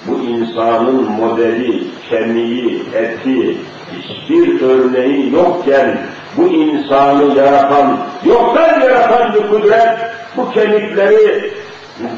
bu 0.07 0.19
insanın 0.19 1.11
modeli, 1.11 1.83
kemiği, 2.09 2.83
eti, 2.93 3.57
hiçbir 3.91 4.61
örneği 4.61 5.33
yokken 5.33 5.97
bu 6.37 6.47
insanı 6.47 7.37
yaratan, 7.37 7.97
yoktan 8.25 8.79
yaratan 8.79 9.33
bir 9.33 9.47
kudret 9.47 9.99
bu 10.37 10.51
kemikleri 10.51 11.53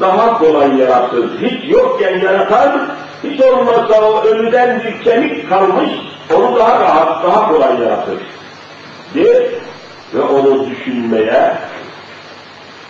daha 0.00 0.38
kolay 0.38 0.76
yaratır. 0.76 1.40
Hiç 1.40 1.72
yokken 1.72 2.18
yaratan, 2.18 2.88
hiç 3.24 3.40
olmazsa 3.40 4.00
o 4.00 4.24
ölüden 4.24 4.82
bir 4.84 5.04
kemik 5.04 5.48
kalmış, 5.48 5.90
onu 6.34 6.56
daha 6.56 6.80
rahat, 6.80 7.24
daha 7.24 7.48
kolay 7.48 7.80
yaratır. 7.80 8.18
Der 9.14 9.42
ve 10.14 10.20
onu 10.20 10.70
düşünmeye, 10.70 11.54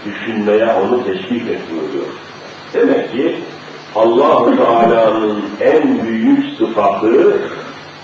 düşünmeye 0.05 0.67
onu 0.67 1.05
teşvik 1.05 1.43
ediyor. 1.43 2.07
Demek 2.75 3.13
ki 3.13 3.37
allah 3.97 4.57
Teala'nın 4.57 5.43
en 5.61 6.07
büyük 6.07 6.59
sıfatı 6.59 7.41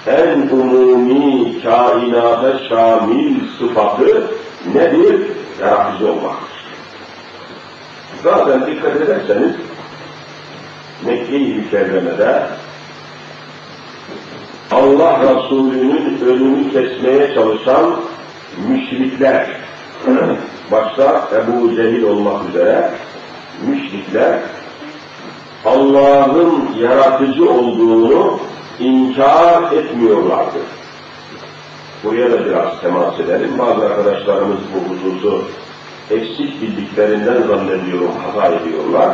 en 0.06 0.48
umumi 0.48 1.62
kainata 1.62 2.58
şamil 2.68 3.34
sıfatı 3.58 4.30
nedir? 4.74 5.26
Yaratıcı 5.60 6.12
olmaktır. 6.12 6.48
Zaten 8.22 8.66
dikkat 8.66 8.96
ederseniz 8.96 9.52
Mekke-i 11.06 11.54
Mükerreme'de 11.54 12.42
Allah 14.70 15.20
Resulü'nün 15.20 16.20
önünü 16.26 16.72
kesmeye 16.72 17.34
çalışan 17.34 17.96
müşrikler, 18.68 19.46
başta 20.70 21.28
Ebu 21.34 21.74
Cehil 21.74 22.02
olmak 22.02 22.48
üzere 22.48 22.90
müşrikler 23.66 24.38
Allah'ın 25.64 26.68
yaratıcı 26.80 27.50
olduğunu 27.50 28.38
inkar 28.78 29.72
etmiyorlardı. 29.72 30.58
Buraya 32.04 32.32
da 32.32 32.46
biraz 32.46 32.80
temas 32.80 33.20
edelim. 33.20 33.58
Bazı 33.58 33.86
arkadaşlarımız 33.86 34.58
bu 34.74 34.94
hususu 34.94 35.42
eksik 36.10 36.62
bildiklerinden 36.62 37.42
zannediyorum, 37.42 38.12
hata 38.24 38.48
ediyorlar. 38.48 39.10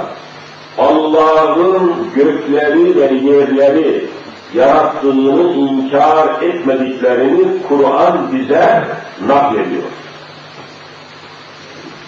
Allah'ın 0.79 1.93
gökleri 2.15 2.97
ve 2.97 3.15
yerleri 3.15 4.07
yarattığını 4.55 5.53
inkar 5.53 6.43
etmediklerini 6.43 7.63
Kur'an 7.69 8.33
bize 8.33 8.85
naklediyor. 9.27 9.83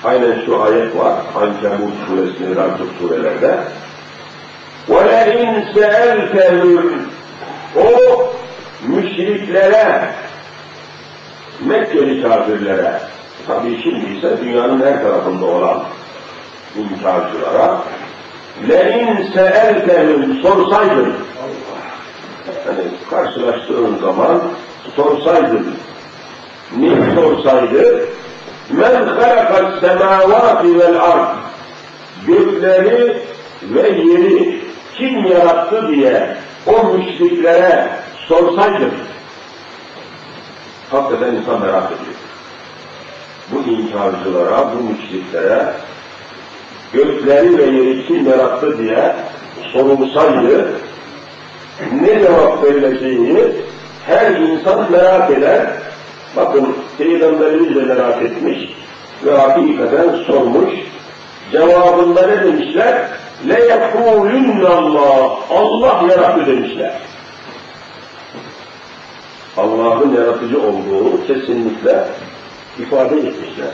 Aynen 0.05 0.45
şu 0.47 0.63
ayet 0.63 0.97
var, 0.97 1.15
Ankebut 1.35 1.93
suresinin 2.09 2.57
daha 2.57 2.79
çok 2.79 2.89
surelerde. 3.01 3.59
وَلَاِنْ 4.90 5.74
سَأَلْتَهُمْ 5.74 7.00
o 7.76 8.34
müşriklere, 8.88 10.10
Mekkeli 11.66 12.24
kafirlere, 12.24 13.02
tabi 13.48 13.84
şimdi 13.84 14.18
ise 14.18 14.38
dünyanın 14.44 14.86
her 14.86 15.02
tarafında 15.02 15.46
olan 15.46 15.84
inkarcılara, 16.78 17.82
لَاِنْ 18.68 19.34
سَأَلْتَهُمْ 19.34 20.42
sorsaydın, 20.42 21.14
yani 22.68 22.84
karşılaştığın 23.10 23.98
zaman 24.02 24.42
sorsaydın, 24.96 25.76
ne 26.78 27.16
sorsaydı, 27.16 28.06
men 28.70 29.08
halakat 29.08 29.80
semavati 29.80 30.80
vel 30.80 31.02
ard, 31.02 31.36
gökleri 32.28 33.22
ve 33.64 33.90
yeri 33.90 34.49
kim 35.23 35.33
yarattı 35.33 35.89
diye 35.89 36.37
o 36.67 36.85
müşriklere 36.85 37.89
sorsaydım, 38.29 38.91
hakikaten 40.91 41.35
insan 41.35 41.61
merak 41.61 41.85
ediyor. 41.87 42.17
Bu 43.53 43.71
inkarcılara, 43.71 44.69
bu 44.75 44.83
müşriklere, 44.83 45.73
gökleri 46.93 47.59
ve 47.59 47.63
yeri 47.63 48.07
kim 48.07 48.31
yarattı 48.31 48.79
diye 48.79 49.17
sorulsaydı, 49.73 50.69
ne 52.01 52.21
cevap 52.21 52.65
verileceğini 52.65 53.53
her 54.07 54.31
insan 54.31 54.93
merak 54.93 55.31
eder. 55.31 55.67
Bakın 56.37 56.77
Peygamberimiz 56.99 57.77
de 57.77 57.81
merak 57.83 58.23
etmiş 58.23 58.59
ve 59.25 59.39
hakikaten 59.39 60.15
sormuş. 60.27 60.71
Cevabında 61.53 62.27
ne 62.27 62.45
demişler? 62.45 63.20
le 63.49 63.61
yekûlünnallah 63.61 65.51
Allah 65.51 66.05
yarattı 66.11 66.47
demişler. 66.47 66.93
Allah'ın 69.57 70.17
yaratıcı 70.17 70.63
olduğu 70.63 71.27
kesinlikle 71.27 72.05
ifade 72.79 73.17
etmişler. 73.17 73.71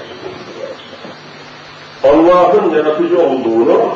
Allah'ın 2.05 2.74
yaratıcı 2.74 3.18
olduğunu 3.18 3.94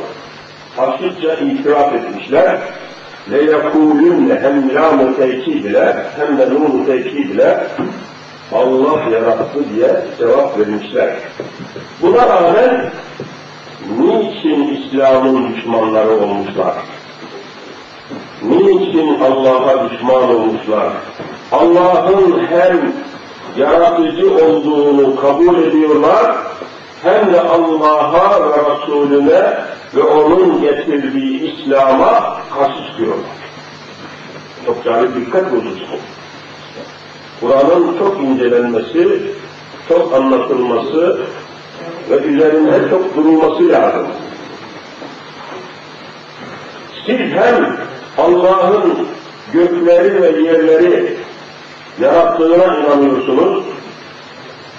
açıkça 0.78 1.34
itiraf 1.34 1.94
etmişler. 1.94 2.58
Le 3.30 3.42
yekûlünne 3.42 4.40
hem 4.40 4.74
lamu 4.74 5.16
tekid 5.16 5.64
hem 6.18 6.38
de 6.38 6.50
nunu 6.50 6.86
tekid 6.86 7.38
Allah 8.52 9.02
yarattı 9.12 9.58
diye 9.74 10.04
cevap 10.18 10.58
vermişler. 10.58 11.16
Buna 12.02 12.28
rağmen 12.28 12.90
niçin 13.98 14.74
İslam'ın 14.74 15.54
düşmanları 15.54 16.10
olmuşlar? 16.10 16.74
Niçin 18.42 19.20
Allah'a 19.20 19.90
düşman 19.90 20.34
olmuşlar? 20.34 20.92
Allah'ın 21.52 22.46
hem 22.50 22.92
yaratıcı 23.56 24.34
olduğunu 24.34 25.16
kabul 25.16 25.62
ediyorlar, 25.62 26.36
hem 27.02 27.32
de 27.32 27.40
Allah'a 27.40 28.50
ve 28.50 28.56
Resulüne 28.70 29.54
ve 29.94 30.02
onun 30.02 30.60
getirdiği 30.60 31.52
İslam'a 31.52 32.40
karşı 32.58 32.90
çıkıyorlar. 32.90 33.40
Çok 34.66 34.84
cari 34.84 35.14
dikkat 35.14 35.52
hususu. 35.52 35.86
Kur'an'ın 37.40 37.98
çok 37.98 38.20
incelenmesi 38.20 39.22
çok 39.88 40.14
anlatılması 40.14 41.20
ve 42.10 42.16
üzerinde 42.16 42.90
çok 42.90 43.16
durulması 43.16 43.68
lazım. 43.68 44.06
Siz 47.06 47.18
hem 47.18 47.76
Allah'ın 48.18 49.08
gökleri 49.52 50.22
ve 50.22 50.42
yerleri 50.42 51.16
yarattığına 52.00 52.76
inanıyorsunuz, 52.76 53.64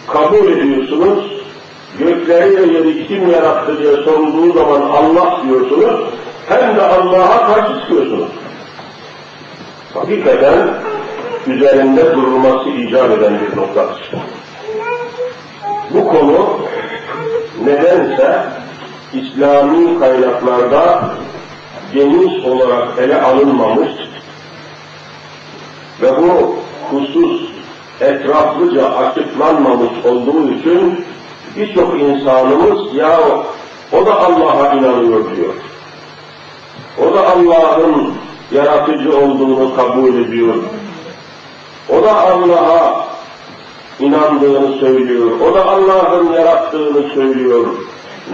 kabul 0.07 0.47
ediyorsunuz, 0.47 1.31
gökleri 1.99 2.57
ve 2.57 2.77
yeri 2.77 3.07
kim 3.07 3.29
yarattı 3.29 3.79
diye 3.79 3.95
sorulduğu 3.95 4.53
zaman 4.53 4.81
Allah 4.81 5.41
diyorsunuz, 5.47 6.01
hem 6.49 6.75
de 6.75 6.81
Allah'a 6.81 7.53
karşı 7.53 7.81
çıkıyorsunuz. 7.81 8.29
Hakikaten 9.93 10.69
üzerinde 11.47 12.13
durulması 12.15 12.69
icap 12.69 13.11
eden 13.11 13.39
bir 13.39 13.57
noktadır. 13.57 14.11
Bu 15.89 16.07
konu 16.07 16.59
nedense 17.65 18.43
İslami 19.13 19.99
kaynaklarda 19.99 21.03
geniş 21.93 22.45
olarak 22.45 22.99
ele 22.99 23.21
alınmamış 23.21 23.91
ve 26.01 26.17
bu 26.17 26.55
husus 26.89 27.41
etraflıca 28.01 28.95
açıklanmamış 28.95 30.05
olduğu 30.05 30.51
için 30.51 31.05
birçok 31.57 31.99
insanımız 31.99 32.95
ya 32.95 33.19
o 33.91 34.05
da 34.05 34.19
Allah'a 34.19 34.73
inanıyor 34.73 35.35
diyor. 35.35 35.53
O 36.97 37.13
da 37.13 37.27
Allah'ın 37.27 38.13
yaratıcı 38.51 39.17
olduğunu 39.17 39.75
kabul 39.75 40.15
ediyor. 40.15 40.55
O 41.89 42.03
da 42.03 42.21
Allah'a 42.21 43.10
inandığını 44.01 44.79
söylüyor. 44.79 45.39
O 45.39 45.53
da 45.53 45.65
Allah'ın 45.65 46.33
yarattığını 46.33 47.09
söylüyor. 47.13 47.65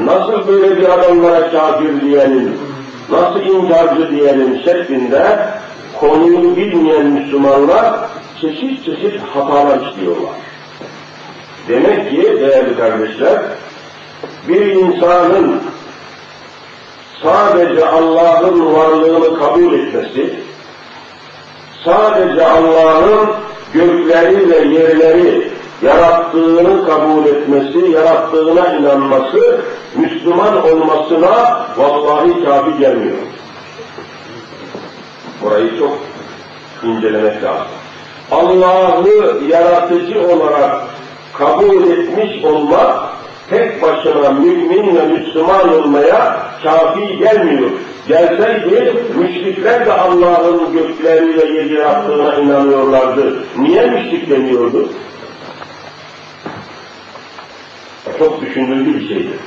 Nasıl 0.03 0.47
böyle 0.47 0.77
bir 0.77 0.89
adamlara 0.89 1.51
kafir 1.51 2.01
diyelim, 2.01 2.57
nasıl 3.09 3.39
inkarcı 3.39 4.11
diyelim 4.11 4.61
şeklinde 4.65 5.39
konuyu 5.99 6.55
bilmeyen 6.55 7.05
Müslümanlar 7.05 7.93
çeşit 8.41 8.85
çeşit 8.85 9.21
hatalar 9.33 9.91
işliyorlar. 9.91 10.33
Demek 11.67 12.09
ki 12.09 12.37
değerli 12.39 12.77
kardeşler, 12.77 13.41
bir 14.47 14.65
insanın 14.65 15.61
sadece 17.23 17.85
Allah'ın 17.85 18.73
varlığını 18.73 19.39
kabul 19.39 19.73
etmesi, 19.73 20.39
sadece 21.85 22.47
Allah'ın 22.47 23.29
gökleri 23.73 24.49
ve 24.49 24.57
yerleri 24.57 25.56
yarattığını 25.81 26.85
kabul 26.85 27.25
etmesi, 27.25 27.91
yarattığına 27.91 28.75
inanması, 28.75 29.61
Müslüman 29.95 30.71
olmasına 30.71 31.65
vallahi 31.77 32.45
kafi 32.45 32.77
gelmiyor. 32.79 33.17
Burayı 35.41 35.79
çok 35.79 35.97
incelemek 36.83 37.43
lazım. 37.43 37.67
Allah'ı 38.31 39.41
yaratıcı 39.47 40.27
olarak 40.27 40.81
kabul 41.33 41.89
etmiş 41.91 42.45
olmak 42.45 43.17
tek 43.49 43.81
başına 43.81 44.29
mümin 44.29 44.95
ve 44.95 45.05
Müslüman 45.05 45.73
olmaya 45.73 46.47
kafi 46.63 47.17
gelmiyor. 47.17 47.69
Gelseydi 48.07 49.03
müşrikler 49.17 49.85
de 49.85 49.93
Allah'ın 49.93 50.73
gökleri 50.73 51.37
ve 51.37 51.45
yeri 51.45 51.73
yarattığına 51.73 52.35
inanıyorlardı. 52.35 53.43
Niye 53.57 53.85
müşrik 53.85 54.29
demiyordu? 54.29 54.89
Çok 58.19 58.41
düşündürücü 58.41 58.99
bir 58.99 59.07
şeydir. 59.07 59.39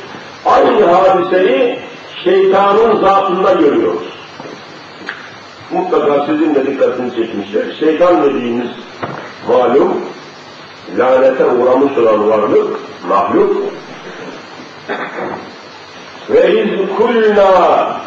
Aynı 0.46 0.84
hadiseyi 0.84 1.78
şeytanın 2.24 3.00
zatında 3.00 3.52
görüyoruz. 3.52 4.08
Mutlaka 5.70 6.26
sizin 6.26 6.54
de 6.54 6.66
dikkatini 6.66 7.14
çekmiştir. 7.16 7.76
Şeytan 7.80 8.24
dediğimiz 8.24 8.68
malum 9.48 10.04
lanete 10.98 11.44
uğramış 11.46 11.98
olan 11.98 12.28
varlık, 12.28 12.76
mahluk. 13.08 13.56
Ve 16.30 16.62
iz 16.62 16.96
kulna 16.96 18.00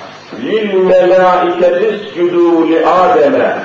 lil 0.44 0.74
melâiketi 0.74 1.86
iscudû 1.86 2.70
li 2.70 2.86
Adem'e 2.86 3.58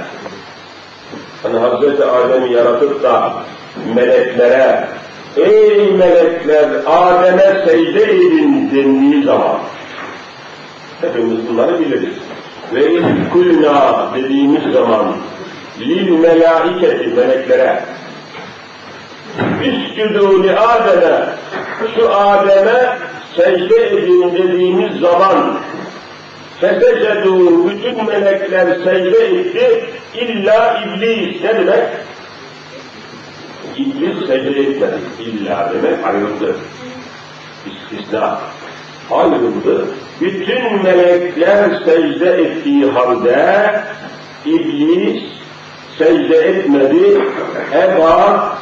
Hani 1.43 1.59
Hazreti 1.59 2.05
Adem'i 2.05 2.53
yaratıp 2.53 3.03
da 3.03 3.33
meleklere 3.95 4.89
ey 5.39 5.93
melekler 5.93 6.69
Adem'e 6.87 7.65
secde 7.65 8.03
edin 8.03 8.71
dendiği 8.75 9.25
zaman 9.25 9.59
hepimiz 11.01 11.49
bunları 11.49 11.81
biliriz. 11.81 12.15
Ve 12.75 12.83
kulna 13.33 14.11
dediğimiz 14.17 14.73
zaman 14.73 15.17
lil 15.81 16.11
melâiketi 16.11 17.07
meleklere 17.07 17.83
üsküdû 19.63 20.43
li 20.43 20.57
Adem'e 20.57 21.29
şu 21.97 22.15
Adem'e 22.15 22.99
secde 23.37 23.87
edin 23.87 24.33
dediğimiz 24.35 25.01
zaman 25.01 25.59
fesecedû 26.61 27.71
bütün 27.71 28.07
melekler 28.07 28.67
secde 28.85 29.27
etti 29.27 29.85
illa 30.15 30.81
iblis 30.85 31.43
ne 31.43 31.55
demek? 31.55 31.85
İblis 33.79 34.27
secde 34.27 34.61
etmedi. 34.61 35.01
İlla 35.21 35.73
demek 35.75 36.07
ayrıldı. 36.07 36.57
İstisna. 37.67 38.41
Ayrıldı. 39.11 39.89
Bütün 40.21 40.83
melekler 40.83 41.83
secde 41.85 42.31
ettiği 42.31 42.85
halde 42.85 43.83
iblis 44.47 45.23
secde 45.99 46.37
etmedi. 46.37 47.23
Eba 47.73 48.59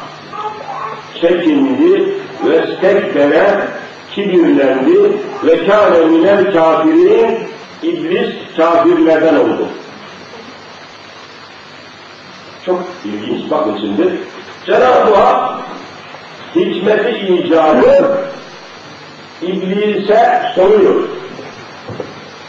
çekindi 1.21 2.13
ve 2.45 2.75
stekbere 2.77 3.67
kibirlendi 4.11 5.11
ve 5.43 5.67
kâne 5.67 6.05
minel 6.05 6.53
kafirin 6.53 7.37
iblis 7.83 8.29
kafirlerden 8.57 9.35
oldu. 9.35 9.67
Çok 12.65 12.83
ilginç 13.05 13.51
bakın 13.51 13.77
şimdi. 13.81 14.17
Cenab-ı 14.66 15.14
Hak 15.14 15.60
hikmeti 16.54 17.10
icabı 17.10 18.18
iblise 19.42 20.42
soruyor. 20.54 20.94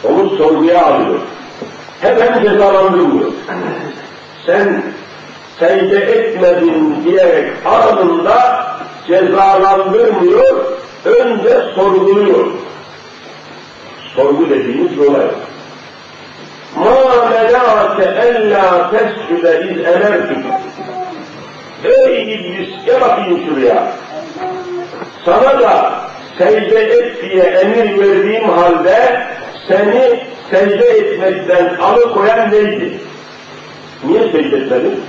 Onu 0.04 0.30
sorguya 0.30 0.86
alıyor. 0.86 1.18
Hemen 2.00 2.44
cezalandırmıyor. 2.44 3.32
Sen 4.46 4.82
secde 5.58 5.96
etmedin 5.96 7.04
diyerek 7.04 7.52
ardında 7.66 8.66
cezalandırmıyor, 9.06 10.64
önce 11.04 11.74
sorguluyor. 11.74 12.46
Sorgu 14.16 14.50
dediğimiz 14.50 14.98
olay. 14.98 15.26
مَا 16.76 16.94
مَلَاكَ 17.30 17.98
اَلَّا 18.26 18.64
تَسْجُدَ 18.92 19.44
اِذْ 19.66 19.76
اَمَرْتُكُ 19.92 20.44
Ey 21.83 22.33
iblis 22.33 22.69
gel 22.85 23.01
bakayım 23.01 23.39
şuraya. 23.47 23.91
Sana 25.25 25.59
da 25.59 26.01
secde 26.37 26.79
et 26.83 27.21
diye 27.21 27.43
emir 27.43 27.99
verdiğim 27.99 28.49
halde 28.49 29.27
seni 29.67 30.23
secde 30.51 30.85
etmekten 30.85 31.75
alıkoyan 31.77 32.51
neydi? 32.51 32.99
Niye 34.05 34.23
secde 34.31 34.57
etmedin? 34.57 35.01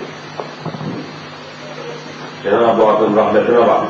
Cenab-ı 2.42 2.84
Hakk'ın 2.84 3.16
rahmetine 3.16 3.58
bak. 3.58 3.80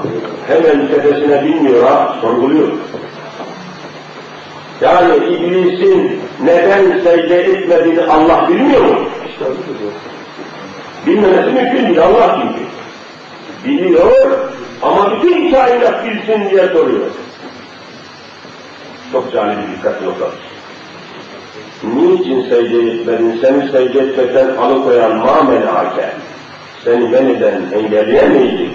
Hemen 0.47 0.89
tepesine 0.89 1.45
binmiyor 1.45 1.85
ha, 1.85 2.17
sorguluyor. 2.21 2.69
Yani 4.81 5.17
iblisin 5.27 6.21
neden 6.45 7.01
secde 7.05 7.37
etmediğini 7.43 8.03
Allah 8.03 8.49
bilmiyor 8.49 8.81
mu? 8.81 8.95
Bilmemesi 11.07 11.51
mümkün 11.51 11.87
değil, 11.87 12.03
Allah 12.03 12.39
çünkü. 12.43 12.70
Biliyor 13.65 14.39
ama 14.83 15.11
bütün 15.13 15.51
kainat 15.51 16.05
bilsin 16.05 16.51
diye 16.51 16.67
soruyor. 16.69 17.07
Çok 19.13 19.33
cani 19.33 19.57
bir 19.57 19.77
dikkat 19.77 20.03
noktası. 20.03 20.37
Niçin 21.83 22.43
secde 22.43 22.79
etmedin? 22.79 23.39
Seni 23.41 23.73
secde 23.73 24.01
etmekten 24.01 24.57
alıkoyan 24.57 25.17
ma 25.17 25.43
menake. 25.43 26.11
Seni 26.85 27.09
meniden 27.09 27.63
engelleyemeyecek. 27.73 28.71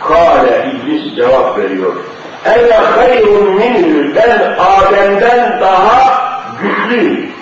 Kale 0.00 0.66
iblis 0.74 1.16
cevap 1.16 1.58
veriyor. 1.58 1.92
Ene 2.44 2.74
hayrun 2.74 3.54
minhü. 3.54 4.14
Ben 4.14 4.56
Adem'den 4.58 5.60
daha 5.60 6.20
güçlüyüm. 6.62 7.35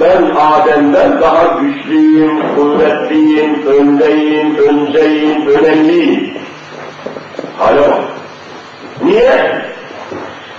Ben 0.00 0.22
Adem'den 0.36 1.20
daha 1.20 1.44
güçlüyüm, 1.60 2.54
kuvvetliyim, 2.54 3.66
öndeyim, 3.66 4.56
önceyim, 4.56 5.46
önemliyim. 5.46 6.34
Hale 7.58 7.80
bak. 7.80 7.98
Niye? 9.04 9.62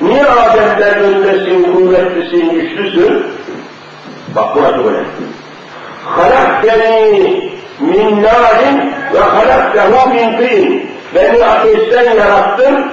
Niye 0.02 0.26
Adem'den 0.26 1.00
öndesin, 1.00 1.64
kuvvetlisin, 1.74 2.50
güçlüsün? 2.50 3.24
Bak 4.36 4.56
buna 4.56 4.72
çok 4.72 4.86
önemli. 4.86 5.08
Halakteni 6.06 7.52
min 7.80 8.24
narin 8.24 8.94
ve 9.14 9.20
halaktehu 9.20 10.10
min 10.10 10.38
tin. 10.38 10.90
Beni 11.16 11.46
ateşten 11.46 12.16
yarattın, 12.16 12.86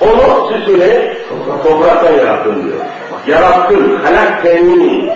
onu 0.00 0.52
süsüne 0.52 1.16
topraktan 1.64 2.12
yarattın 2.12 2.64
diyor. 2.64 2.78
Yarattın, 3.26 4.00
halakteni. 4.04 5.10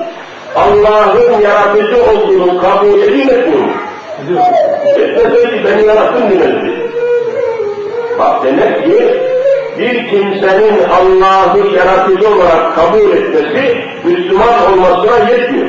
Allah'ın 0.57 1.40
yaratıcı 1.40 2.03
olduğunu 2.03 2.61
kabul 2.61 3.03
edin 3.03 3.29
etmiyor. 3.29 3.69
Etmeseydi 4.97 5.64
beni 5.64 5.87
yarattın 5.87 6.31
demezdi. 6.31 6.90
Bak 8.19 8.45
demek 8.45 8.85
ki 8.85 9.27
bir 9.79 10.09
kimsenin 10.11 10.79
Allah'ı 10.88 11.75
yaratıcı 11.77 12.29
olarak 12.29 12.75
kabul 12.77 13.11
etmesi 13.11 13.77
Müslüman 14.05 14.73
olmasına 14.73 15.31
yetmiyor. 15.31 15.69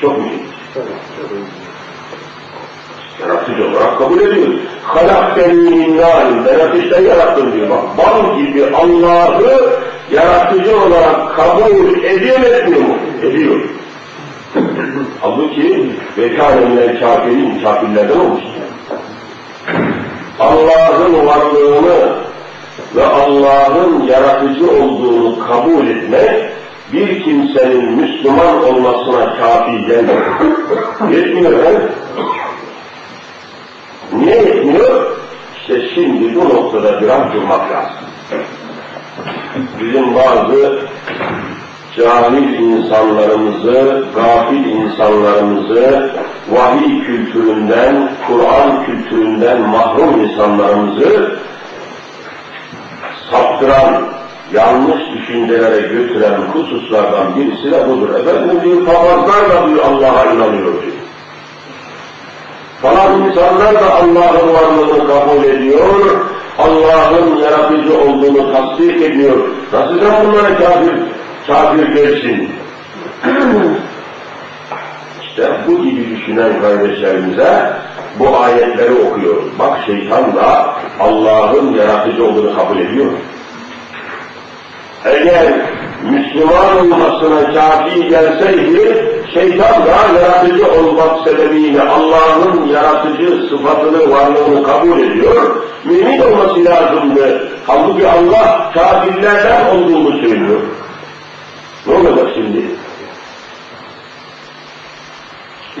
Çok 0.00 0.18
mühim. 0.18 0.42
Yaratıcı 3.28 3.64
olarak 3.68 3.98
kabul 3.98 4.20
ediyor. 4.20 4.48
Halak 4.82 5.36
min 5.36 5.96
narin, 5.96 6.44
ben 6.46 6.68
ateşten 6.68 7.02
yarattım 7.02 7.52
diyor. 7.52 7.70
Bak 7.70 7.98
bal 7.98 8.38
gibi 8.38 8.64
Allah'ı 8.76 9.80
yaratıcı 10.12 10.80
olarak 10.80 11.36
kabul 11.36 11.94
etmiyor 12.04 12.80
mu? 12.80 12.96
Ediyor. 13.22 13.60
Halbuki 15.20 15.90
vekânemler 16.18 17.00
kafirin, 17.00 17.62
kafirlerden 17.62 18.18
olmuş. 18.18 18.42
Allah'ın 20.40 21.26
varlığını 21.26 22.24
ve 22.96 23.04
Allah'ın 23.06 24.06
yaratıcı 24.06 24.70
olduğunu 24.70 25.38
kabul 25.38 25.86
etmek 25.86 26.54
bir 26.92 27.24
kimsenin 27.24 27.92
Müslüman 27.92 28.64
olmasına 28.64 29.36
kafi 29.36 29.86
gelmiyor. 29.86 30.40
Yetmiyor? 31.10 31.80
Niye 34.12 34.36
yetmiyor? 34.36 35.16
İşte 35.60 35.88
şimdi 35.94 36.34
bu 36.34 36.63
noktada 36.74 37.00
biraz 37.02 37.32
durmak 37.32 37.70
lazım. 37.70 38.04
Bizim 39.80 40.14
bazı 40.14 40.78
cahil 41.96 42.58
insanlarımızı, 42.58 44.04
gafil 44.14 44.64
insanlarımızı, 44.64 46.10
vahiy 46.50 47.04
kültüründen, 47.04 48.10
Kur'an 48.28 48.86
kültüründen 48.86 49.60
mahrum 49.60 50.24
insanlarımızı 50.24 51.38
saptıran, 53.30 54.04
yanlış 54.52 55.00
düşüncelere 55.14 55.80
götüren 55.80 56.40
hususlardan 56.40 57.36
birisi 57.36 57.70
de 57.70 57.88
budur. 57.88 58.14
Efendim 58.14 58.60
diyor, 58.64 58.86
papazlar 58.86 59.50
da 59.50 59.68
diyor 59.68 59.84
Allah'a 59.84 60.24
inanıyor 60.24 60.82
diyor. 60.82 60.94
Falan 62.82 63.22
insanlar 63.22 63.74
da 63.74 63.94
Allah'ın 63.94 64.54
varlığını 64.54 65.06
kabul 65.08 65.44
ediyor, 65.44 66.33
Allah'ın 66.58 67.36
yaratıcı 67.36 67.98
olduğunu 67.98 68.52
tasdik 68.52 69.02
ediyor. 69.02 69.38
Nasıl 69.72 70.00
sen 70.00 70.26
bunlara 70.26 70.56
kafir, 70.56 70.94
kafir 71.46 71.96
dersin? 71.96 72.50
işte 75.22 75.50
bu 75.66 75.84
gibi 75.84 76.16
düşünen 76.16 76.60
kardeşlerimize 76.60 77.72
bu 78.18 78.38
ayetleri 78.38 78.92
okuyoruz. 78.92 79.44
Bak 79.58 79.78
şeytan 79.86 80.36
da 80.36 80.74
Allah'ın 81.00 81.74
yaratıcı 81.74 82.24
olduğunu 82.24 82.56
kabul 82.56 82.78
ediyor. 82.78 83.12
Eğer 85.04 85.52
Müslüman 86.10 86.78
olmasına 86.78 87.52
kafi 87.54 88.08
gelseydi, 88.08 89.04
şeytan 89.34 89.86
da 89.86 90.20
yaratıcı 90.20 90.72
olmak 90.72 91.28
sebebiyle 91.28 91.82
Allah'ın 91.82 92.66
yaratıcı 92.66 93.48
sıfatını, 93.48 94.10
varlığını 94.10 94.62
kabul 94.62 95.00
ediyor, 95.00 95.62
mümin 95.84 96.20
olması 96.20 96.64
lazımdı. 96.64 97.48
Halbuki 97.66 98.08
Allah 98.08 98.70
kafirlerden 98.74 99.76
olduğunu 99.76 100.20
söylüyor. 100.20 100.60
Ne 101.86 101.94
olacak 101.94 102.28
şimdi? 102.34 102.62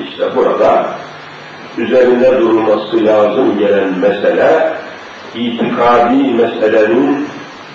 İşte 0.08 0.36
burada 0.36 0.86
üzerinde 1.78 2.40
durulması 2.40 3.04
lazım 3.04 3.58
gelen 3.58 3.98
mesele, 3.98 4.72
itikadi 5.34 6.34
meselenin 6.34 7.28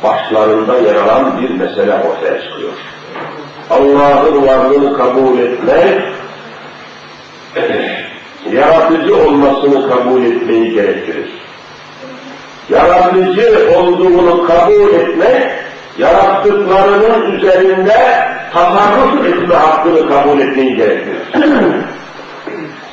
başlarında 0.04 0.78
yer 0.78 0.96
alan 0.96 1.42
bir 1.42 1.50
mesele 1.50 1.94
ortaya 1.94 2.42
çıkıyor. 2.42 2.72
Allah'ın 3.70 4.48
varlığını 4.48 4.98
kabul 4.98 5.40
etmek, 5.40 6.02
yaratıcı 8.52 9.16
olmasını 9.16 9.90
kabul 9.90 10.24
etmeyi 10.24 10.74
gerektirir. 10.74 11.30
Yaratıcı 12.70 13.72
olduğunu 13.78 14.48
kabul 14.48 14.94
etmek, 14.94 15.52
yarattıklarının 15.98 17.32
üzerinde 17.32 18.28
tasarruf 18.54 19.26
etme 19.26 19.56
hakkını 19.56 20.10
kabul 20.10 20.40
etmeyi 20.40 20.76
gerektirir. 20.76 21.22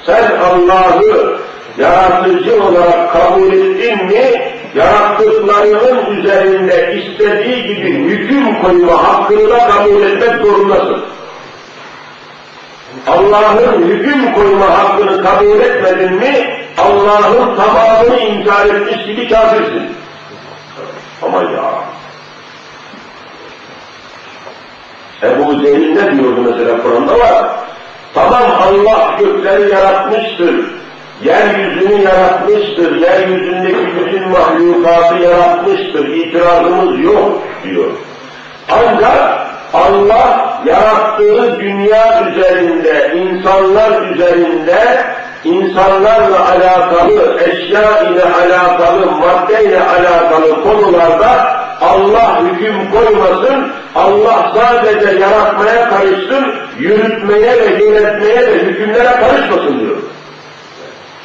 Sen 0.07 0.31
Allah'ı 0.37 1.39
yaratıcı 1.79 2.63
olarak 2.63 3.13
kabul 3.13 3.53
ettin 3.53 4.07
mi, 4.07 4.56
yarattıklarının 4.77 6.17
üzerinde 6.17 6.95
istediği 6.95 7.63
gibi 7.65 7.93
hüküm 7.93 8.63
koyma 8.63 9.03
hakkını 9.05 9.59
kabul 9.69 10.03
etmek 10.03 10.47
zorundasın. 10.47 11.05
Allah'ın 13.07 13.83
hüküm 13.83 14.33
koyma 14.33 14.79
hakkını 14.79 15.23
kabul 15.23 15.61
etmedin 15.61 16.13
mi, 16.13 16.67
Allah'ın 16.79 17.57
tamamını 17.57 18.21
inkar 18.21 18.67
etmiş 18.67 19.07
gibi 19.07 19.29
kafirsin. 19.29 19.83
Ama 21.23 21.43
ya, 21.43 21.73
Ebu 25.23 25.63
Cehil 25.63 25.95
ne 25.95 26.19
diyordu 26.19 26.41
mesela 26.41 26.83
Kur'an'da 26.83 27.19
var? 27.19 27.51
Tamam 28.15 28.43
Allah 28.63 29.17
gökleri 29.19 29.73
yaratmıştır, 29.73 30.55
yeryüzünü 31.25 32.03
yaratmıştır, 32.03 32.97
yeryüzündeki 32.97 33.87
bütün 33.99 34.29
mahlukatı 34.29 35.23
yaratmıştır, 35.23 36.09
itirazımız 36.09 37.05
yok 37.05 37.43
diyor. 37.65 37.91
Ancak 38.71 39.47
Allah 39.75 40.61
yarattığı 40.67 41.61
dünya 41.61 42.31
üzerinde, 42.31 43.15
insanlar 43.17 44.03
üzerinde, 44.03 45.05
insanlarla 45.45 46.51
alakalı, 46.51 47.41
eşya 47.41 48.01
ile 48.01 48.23
alakalı, 48.25 49.11
madde 49.11 49.65
ile 49.65 49.81
alakalı 49.81 50.63
konularda 50.63 51.57
Allah 51.81 52.43
hüküm 52.43 52.91
koymasın, 52.91 53.73
Allah 53.95 54.53
sadece 54.55 55.19
yaratmaya 55.19 55.89
karışsın, 55.89 56.47
yürütmeye 56.79 57.53
ve 57.53 57.85
yönetmeye 57.85 58.47
ve 58.47 58.59
hükümlere 58.59 59.11
karışmasın 59.21 59.81
diyor. 59.81 59.97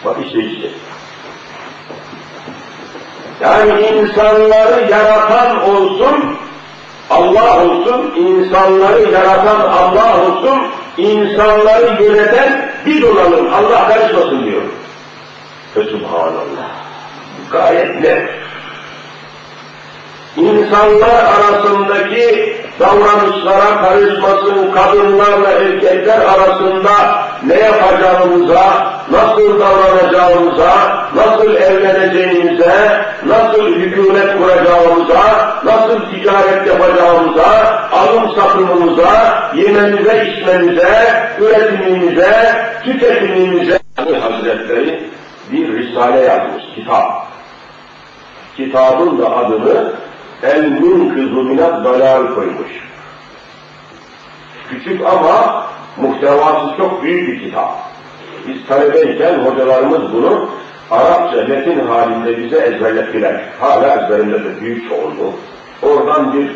Bak 0.06 0.18
işte 0.26 0.40
işte. 0.40 0.68
Yani 3.42 3.88
insanları 3.88 4.92
yaratan 4.92 5.70
olsun, 5.70 6.38
Allah 7.10 7.66
olsun, 7.66 8.14
insanları 8.16 9.12
yaratan 9.12 9.60
Allah 9.60 10.22
olsun, 10.22 10.62
insanları 10.98 12.04
yöneten 12.04 12.72
biz 12.86 13.04
olalım, 13.04 13.54
Allah 13.54 13.88
karışmasın 13.88 14.46
diyor. 14.46 14.62
Ve 15.76 15.84
Subhanallah. 15.84 16.70
Gayet 17.52 18.02
net. 18.02 18.30
İnsanlar 20.38 21.24
arasındaki 21.24 22.56
davranışlara 22.80 23.82
karışmasın, 23.82 24.72
kadınlarla 24.72 25.52
erkekler 25.52 26.20
arasında 26.20 26.91
ne 27.48 27.60
yapacağımıza, 27.60 28.94
nasıl 29.12 29.60
davranacağımıza, 29.60 30.72
nasıl 31.15 31.56
evleneceğimize, 31.56 33.06
nasıl 33.26 33.67
hükümet 33.67 34.38
kuracağımıza, 34.38 35.56
nasıl 35.65 36.00
ticaret 36.12 36.67
yapacağımıza, 36.67 37.82
alım 37.91 38.36
satımımıza, 38.36 39.52
yememize, 39.56 40.28
içmemize, 40.28 41.30
üretimimize, 41.39 42.65
tüketimimize 42.84 43.82
Hazretleri 43.98 45.10
bir 45.52 45.74
risale 45.78 46.20
yazmış, 46.20 46.63
kitap. 46.76 47.28
Kitabın 48.58 49.22
da 49.22 49.36
adını 49.36 49.94
El-Munkızu 50.43 51.43
minat 51.43 51.86
dalal 51.86 52.36
koymuş. 52.36 52.71
Küçük 54.69 55.06
ama 55.06 55.65
muhtevası 55.97 56.77
çok 56.77 57.04
büyük 57.04 57.27
bir 57.27 57.47
kitap. 57.47 57.77
Biz 58.47 58.67
talebeyken 58.67 59.39
hocalarımız 59.39 60.13
bunu 60.13 60.49
Arapça 60.91 61.47
metin 61.47 61.88
halinde 61.88 62.38
bize 62.38 62.58
ezberlettiler. 62.58 63.41
Hala 63.60 64.04
ezberimdedir 64.04 64.62
büyük 64.62 64.89
çoğunluğu. 64.89 65.34
Oradan 65.82 66.34
bir 66.34 66.51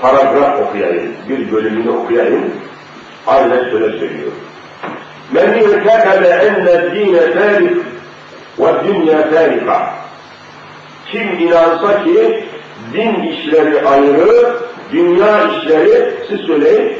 paragraf 0.00 0.60
okuyayım, 0.60 1.12
bir 1.28 1.52
bölümünü 1.52 1.90
okuyayım. 1.90 2.54
Aynen 3.26 3.70
şöyle 3.70 3.98
söylüyor. 3.98 4.32
Men 5.32 5.52
irtekebe 5.52 6.28
enne 6.28 6.94
dine 6.94 7.32
tarif 7.32 7.78
ve 8.58 8.72
dünya 8.84 9.30
tarika. 9.30 9.90
Kim 11.06 11.38
inansa 11.38 12.04
ki 12.04 12.44
din 12.92 13.22
işleri 13.22 13.88
ayrı, 13.88 14.56
dünya 14.92 15.48
işleri 15.48 16.14
siz 16.28 16.40
söyleyin 16.40 16.92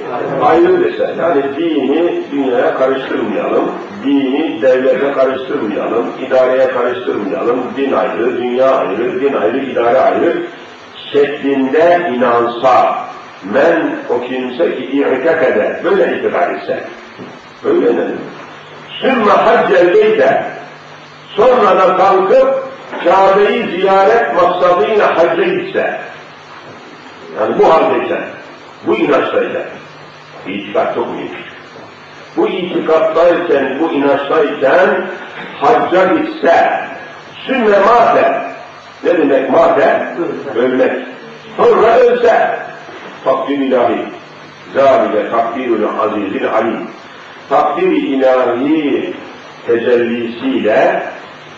ayrı 0.42 0.84
dese. 0.84 1.14
Yani 1.18 1.42
dini 1.56 2.22
dünyaya 2.32 2.74
karıştırmayalım, 2.74 3.70
dini 4.04 4.62
devlete 4.62 5.12
karıştırmayalım, 5.12 6.06
idareye 6.26 6.68
karıştırmayalım, 6.68 7.58
din 7.76 7.92
ayrı, 7.92 8.36
dünya 8.36 8.76
ayrı, 8.76 9.20
din 9.20 9.34
ayrı, 9.34 9.58
idare 9.58 10.00
ayrı 10.00 10.46
şeklinde 11.12 12.10
inansa, 12.14 12.98
men 13.52 13.90
o 14.10 14.20
kimse 14.20 14.76
ki 14.76 14.84
i'tekede, 14.84 15.80
böyle 15.84 16.18
itikad 16.18 16.54
etse, 16.54 16.84
öyle 17.64 17.96
ne? 17.96 18.04
Sümme 19.00 19.32
haccel 19.32 19.94
beyte, 19.94 20.44
sonra 21.36 21.78
da 21.78 21.96
kalkıp 21.96 22.65
Kabe'yi 23.04 23.70
ziyaret 23.70 24.34
maksadıyla 24.34 25.18
hacca 25.18 25.44
gitse, 25.44 26.00
yani 27.40 27.58
bu 27.58 27.74
haldeyken, 27.74 28.22
bu 28.86 28.96
inançtayken, 28.96 29.64
itikat 30.46 30.94
çok 30.94 31.14
mühim. 31.14 31.30
Bu 32.36 32.48
itikattayken, 32.48 33.80
bu 33.80 33.92
inançtayken 33.92 35.06
hacca 35.60 36.14
gitse, 36.14 36.80
sümme 37.46 37.78
mate, 37.78 38.42
ne 39.04 39.18
demek 39.18 39.50
mate? 39.50 40.06
Ölmek. 40.56 40.92
Sonra 41.56 41.96
ölse, 41.96 42.58
takdir 43.24 43.58
ilahi, 43.58 43.98
zâlike 44.74 45.30
takdirül 45.30 45.84
azizil 46.00 46.52
alim. 46.52 46.90
Takdir 47.48 47.92
ilahi 47.92 49.14
tecellisiyle 49.66 51.02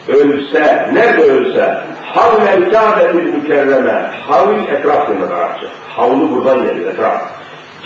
ölse, 0.09 0.89
nerede 0.93 1.23
ölse, 1.23 1.75
havlel 2.05 2.71
kâbetil 2.71 3.35
mükerreme, 3.35 4.11
havl 4.27 4.59
etraf 4.59 5.09
demek 5.09 5.31
Arapça. 5.31 5.67
Havlu 5.97 6.31
buradan 6.31 6.63
gelir, 6.63 6.87
etraf. 6.87 7.23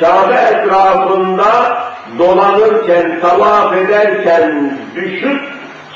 Kabe 0.01 0.35
etrafında 0.35 1.83
dolanırken, 2.19 3.21
tavaf 3.21 3.77
ederken 3.77 4.79
düşüp 4.95 5.41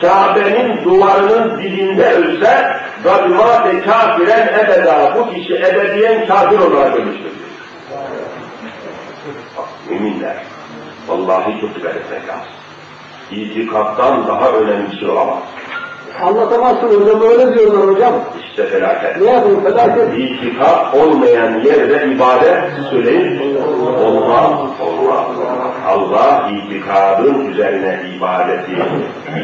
Kabe'nin 0.01 0.85
duvarının 0.85 1.63
dibinde 1.63 2.13
ölse 2.13 2.77
gadmâte 3.05 3.81
kafiren 3.81 4.49
ebeda 4.49 5.15
bu 5.17 5.31
kişi 5.31 5.55
ebediyen 5.55 6.27
kafir 6.27 6.59
olarak 6.59 6.97
ölmüştür. 6.97 7.33
Müminler. 9.91 10.37
Vallahi 11.09 11.61
çok 11.61 11.75
dikkat 11.75 11.97
etmek 11.97 12.29
lazım. 12.29 12.53
İtikattan 13.31 14.29
daha 14.29 14.51
önemli 14.51 14.91
bir 14.91 14.99
şey 14.99 15.09
olamaz. 15.09 15.43
Anlatamazsın 16.23 17.01
hocam 17.01 17.23
öyle 17.23 17.55
diyorlar 17.55 17.95
hocam. 17.95 18.15
İşte 18.49 18.67
felaket. 18.67 19.21
Ne 19.21 19.31
yapayım 19.31 19.63
felaket? 19.65 20.19
İtikad 20.19 20.95
olmayan 20.95 21.61
yerde 21.61 22.15
ibadet 22.15 22.65
söyleyin. 22.91 23.57
Olmaz, 24.05 24.53
olmaz. 24.81 25.27
Allah 25.87 26.51
itikadın 26.51 27.51
üzerine 27.51 28.03
ibadeti 28.17 28.73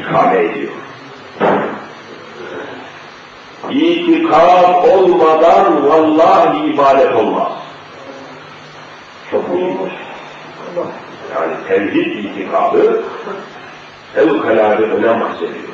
ikame 0.00 0.38
ediyor. 0.44 0.72
İtikad 3.70 4.85
olmadan 4.88 5.88
vallahi 5.88 6.66
ibadet 6.66 7.14
olmaz. 7.14 7.52
Çok 9.30 9.54
mühimdir. 9.54 9.92
Yani 11.35 11.52
tevhid 11.68 12.24
itikadı 12.24 13.02
fevkalade 14.14 14.82
önem 14.82 15.20
bahsediyor. 15.20 15.68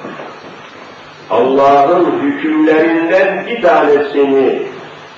Allah'ın 1.31 2.21
hükümlerinden 2.23 3.47
bir 3.47 3.63
tanesini 3.63 4.63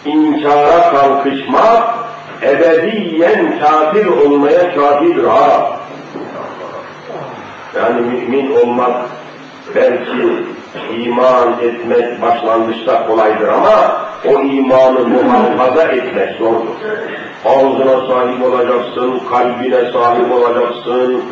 inkara 0.05 0.91
kalkışmak, 0.91 1.95
ebediyen 2.43 3.61
kafir 3.61 4.07
olmaya 4.07 4.75
kafidir 4.75 5.25
ha. 5.25 5.77
Yani 7.77 8.01
mümin 8.01 8.57
olmak 8.57 9.07
belki 9.75 10.45
iman 10.97 11.53
etmek 11.63 12.23
başlangıçta 12.23 13.07
kolaydır 13.07 13.49
ama 13.49 14.01
o 14.29 14.41
imanı 14.41 15.09
muhafaza 15.09 15.83
etmek 15.83 16.39
zordur. 16.39 16.75
Ağzına 17.45 18.07
sahip 18.09 18.43
olacaksın, 18.45 19.21
kalbine 19.31 19.93
sahip 19.93 20.33
olacaksın, 20.33 21.23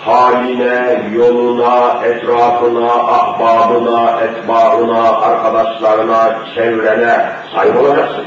haline, 0.00 1.10
yoluna, 1.14 2.04
etrafına, 2.04 2.92
ahbabına, 2.92 4.20
etbaına, 4.20 5.18
arkadaşlarına, 5.18 6.38
çevrene 6.54 7.32
sahip 7.54 7.76
olacaksın. 7.76 8.24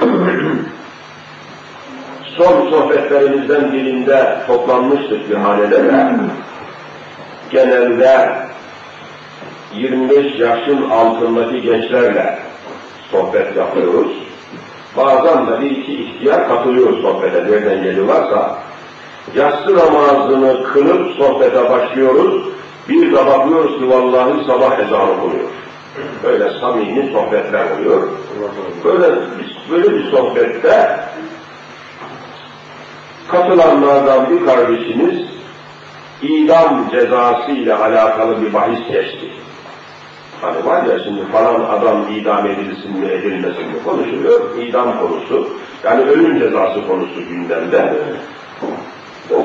Son 2.36 2.70
sohbetlerimizden 2.70 3.72
birinde 3.72 4.36
toplanmıştık 4.46 5.30
bir 5.30 5.34
hanelere. 5.34 6.16
Genelde 7.50 8.36
25 9.74 10.40
yaşın 10.40 10.90
altındaki 10.90 11.62
gençlerle 11.62 12.38
sohbet 13.10 13.56
yapıyoruz. 13.56 14.12
Bazen 14.96 15.46
de 15.46 15.60
bir 15.60 15.70
iki 15.70 16.04
ihtiyar 16.04 16.48
katılıyoruz 16.48 17.02
sohbete, 17.02 17.44
nereden 17.44 17.82
geliyorlarsa. 17.82 18.58
Yatsı 19.34 19.76
namazını 19.76 20.64
kılıp 20.64 21.16
sohbete 21.16 21.70
başlıyoruz. 21.70 22.42
Bir 22.88 23.12
de 23.12 23.26
bakıyoruz 23.26 23.78
ki 23.78 23.90
vallahi 23.90 24.46
sabah 24.46 24.78
ezanı 24.78 25.22
oluyor. 25.22 25.48
Böyle 26.24 26.60
samimi 26.60 27.12
sohbetler 27.12 27.70
oluyor. 27.70 28.08
Böyle, 28.84 29.16
böyle 29.70 29.90
bir 29.90 30.10
sohbette 30.10 31.00
katılanlardan 33.28 34.30
bir 34.30 34.46
kardeşimiz 34.46 35.20
idam 36.22 36.88
cezası 36.90 37.50
ile 37.50 37.74
alakalı 37.74 38.42
bir 38.42 38.52
bahis 38.52 38.88
geçti. 38.88 39.30
Hani 40.40 40.66
var 40.66 40.82
ya 40.84 40.98
şimdi 41.04 41.26
falan 41.32 41.54
adam 41.60 42.06
idam 42.14 42.46
edilsin 42.46 42.98
mi 42.98 43.06
edilmesin 43.06 43.66
mi 43.66 43.82
konuşuluyor. 43.84 44.58
İdam 44.58 44.98
konusu. 44.98 45.48
Yani 45.84 46.02
ölüm 46.02 46.38
cezası 46.38 46.86
konusu 46.86 47.28
gündemde. 47.28 47.94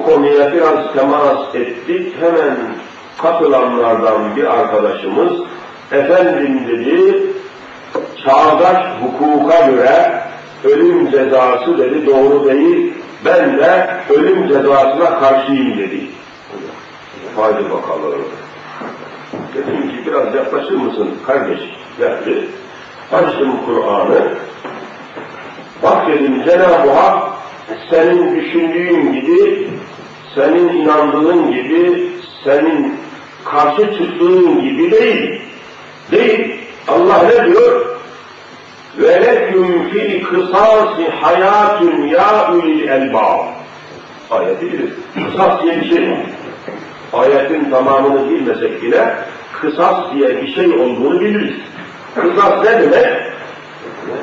Konuya 0.09 0.53
biraz 0.53 0.93
temas 0.93 1.55
ettik. 1.55 2.15
Hemen 2.19 2.57
katılanlardan 3.17 4.35
bir 4.35 4.43
arkadaşımız 4.43 5.31
efendim 5.91 6.67
dedi 6.67 7.23
çağdaş 8.25 8.85
hukuka 9.01 9.59
göre 9.67 10.23
ölüm 10.63 11.11
cezası 11.11 11.77
dedi 11.77 12.05
doğru 12.05 12.45
değil. 12.45 12.93
Ben 13.25 13.57
de 13.57 13.89
ölüm 14.09 14.47
cezasına 14.47 15.19
karşıyım 15.19 15.77
dedi. 15.77 16.01
Haydi 17.35 17.63
bakalım. 17.63 18.21
Dedim 19.55 19.89
ki 19.89 19.95
biraz 20.05 20.35
yaklaşır 20.35 20.75
mısın 20.75 21.09
kardeş? 21.27 21.59
Geldi. 21.99 22.47
Açtım 23.11 23.51
Kur'an'ı. 23.65 24.33
Bak 25.83 26.07
dedim 26.07 26.43
Cenab-ı 26.45 26.91
Hak 26.91 27.29
senin 27.89 28.35
düşündüğün 28.35 29.13
gibi, 29.13 29.69
senin 30.34 30.68
inandığın 30.68 31.52
gibi, 31.52 32.08
senin 32.44 32.96
karşı 33.44 33.82
çıktığın 33.82 34.60
gibi 34.62 34.90
değil. 34.90 35.40
Değil. 36.12 36.60
Allah 36.88 37.22
ne 37.22 37.46
diyor? 37.46 37.94
وَلَكُمْ 39.00 39.90
فِي 39.90 40.00
الْقِصَاصِ 40.20 40.96
حَيَاتٌ 41.22 41.78
يَا 42.16 42.30
اُلِي 42.50 42.74
الْاَلْبَابِ 42.84 43.40
Ayeti 44.30 44.72
biliriz. 44.72 44.90
Kısas 45.14 45.62
diye 45.62 45.80
bir 45.80 45.88
şey 45.88 46.10
var. 46.10 46.18
Ayetin 47.12 47.70
tamamını 47.70 48.30
bilmesek 48.30 48.82
bile 48.82 49.16
kısas 49.60 50.14
diye 50.14 50.42
bir 50.42 50.54
şey 50.54 50.66
olduğunu 50.66 51.20
biliriz. 51.20 51.54
Kısas 52.14 52.64
ne 52.64 52.82
demek? 52.82 53.22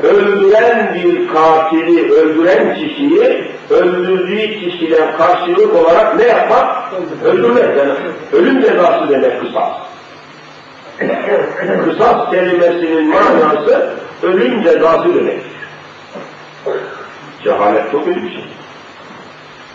Öldüren 0.03 0.93
bir 0.93 1.27
katili, 1.27 2.11
öldüren 2.11 2.75
kişiyi 2.75 3.51
öldürdüğü 3.69 4.59
kişiden 4.59 5.17
karşılık 5.17 5.75
olarak 5.75 6.15
ne 6.15 6.23
yapmak? 6.23 6.93
Öldürmek. 7.23 7.77
Yani 7.77 7.93
ölüm 8.34 8.61
cezası 8.61 9.09
demek 9.09 9.41
kısas. 9.41 9.69
kısas 11.86 12.32
kelimesinin 12.32 13.09
manası 13.09 13.89
ölüm 14.23 14.63
cezası 14.63 15.15
demek. 15.15 15.41
Cehalet 17.43 17.91
çok 17.91 18.07
önemli 18.07 18.23
bir 18.23 18.32
şey. 18.32 18.43